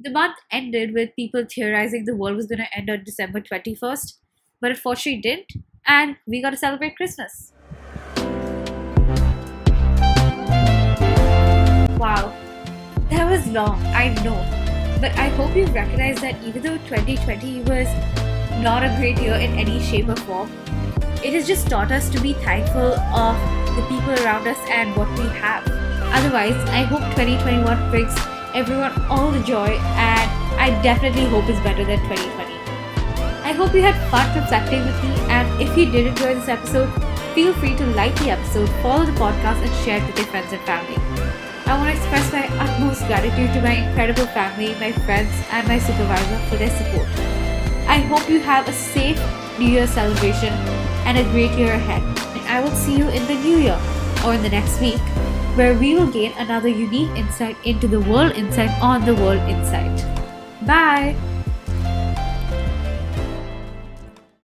The 0.00 0.10
month 0.10 0.36
ended 0.50 0.94
with 0.94 1.14
people 1.14 1.44
theorizing 1.44 2.06
the 2.06 2.16
world 2.16 2.36
was 2.36 2.46
going 2.46 2.60
to 2.60 2.76
end 2.76 2.88
on 2.88 3.04
December 3.04 3.42
21st, 3.42 4.14
but 4.58 4.70
unfortunately 4.70 5.18
it 5.18 5.22
didn't, 5.22 5.64
and 5.86 6.16
we 6.26 6.40
got 6.40 6.50
to 6.50 6.56
celebrate 6.56 6.96
Christmas. 6.96 7.52
Wow, 11.98 12.32
that 13.10 13.30
was 13.30 13.46
long, 13.48 13.78
I 13.88 14.14
know. 14.24 14.40
But 14.98 15.12
I 15.18 15.28
hope 15.36 15.54
you 15.54 15.66
recognize 15.66 16.18
that 16.22 16.42
even 16.42 16.62
though 16.62 16.78
2020 16.88 17.60
was 17.64 17.86
not 18.62 18.82
a 18.82 18.96
great 18.96 19.20
year 19.20 19.34
in 19.34 19.52
any 19.58 19.78
shape 19.82 20.08
or 20.08 20.16
form, 20.16 20.50
it 21.22 21.34
has 21.34 21.46
just 21.46 21.68
taught 21.68 21.92
us 21.92 22.08
to 22.08 22.18
be 22.18 22.32
thankful 22.32 22.94
of 22.94 23.36
the 23.76 23.82
people 23.90 24.14
around 24.24 24.48
us 24.48 24.58
and 24.70 24.96
what 24.96 25.08
we 25.18 25.26
have. 25.38 25.85
Otherwise, 26.16 26.56
I 26.70 26.82
hope 26.88 27.02
2021 27.12 27.90
brings 27.90 28.16
everyone 28.54 28.92
all 29.10 29.30
the 29.30 29.42
joy, 29.44 29.76
and 30.00 30.30
I 30.58 30.70
definitely 30.82 31.26
hope 31.26 31.44
it's 31.46 31.60
better 31.60 31.84
than 31.84 32.00
2020. 32.08 32.54
I 33.44 33.52
hope 33.52 33.74
you 33.74 33.82
had 33.82 33.94
fun 34.10 34.24
reflecting 34.34 34.80
with 34.80 34.96
me, 35.04 35.12
and 35.28 35.60
if 35.60 35.76
you 35.76 35.92
did 35.92 36.06
enjoy 36.06 36.34
this 36.34 36.48
episode, 36.48 36.88
feel 37.34 37.52
free 37.52 37.76
to 37.76 37.86
like 37.88 38.16
the 38.20 38.30
episode, 38.30 38.66
follow 38.80 39.04
the 39.04 39.12
podcast, 39.12 39.60
and 39.60 39.74
share 39.84 39.98
it 39.98 40.06
with 40.06 40.16
your 40.16 40.26
friends 40.28 40.52
and 40.54 40.62
family. 40.62 40.96
I 41.66 41.76
want 41.76 41.90
to 41.90 41.96
express 42.00 42.32
my 42.32 42.46
utmost 42.64 43.06
gratitude 43.06 43.52
to 43.52 43.60
my 43.60 43.74
incredible 43.74 44.26
family, 44.28 44.74
my 44.80 44.92
friends, 45.04 45.34
and 45.50 45.68
my 45.68 45.78
supervisor 45.78 46.38
for 46.48 46.56
their 46.56 46.70
support. 46.70 47.08
I 47.86 47.98
hope 48.08 48.26
you 48.30 48.40
have 48.40 48.66
a 48.68 48.72
safe 48.72 49.20
New 49.58 49.68
Year 49.68 49.86
celebration 49.86 50.54
and 51.04 51.18
a 51.18 51.24
great 51.30 51.52
year 51.58 51.74
ahead. 51.74 52.02
And 52.32 52.48
I 52.48 52.60
will 52.60 52.74
see 52.74 52.96
you 52.96 53.08
in 53.08 53.26
the 53.26 53.34
new 53.34 53.58
year 53.58 53.78
or 54.24 54.32
in 54.32 54.42
the 54.42 54.48
next 54.48 54.80
week, 54.80 55.00
where 55.56 55.74
we 55.74 55.94
will 55.94 56.06
gain 56.06 56.32
another 56.38 56.68
unique 56.68 57.10
insight 57.16 57.56
into 57.64 57.88
the 57.88 58.00
world 58.00 58.32
insight 58.32 58.70
on 58.80 59.04
the 59.04 59.14
world 59.14 59.40
insight. 59.48 60.04
Bye! 60.66 61.16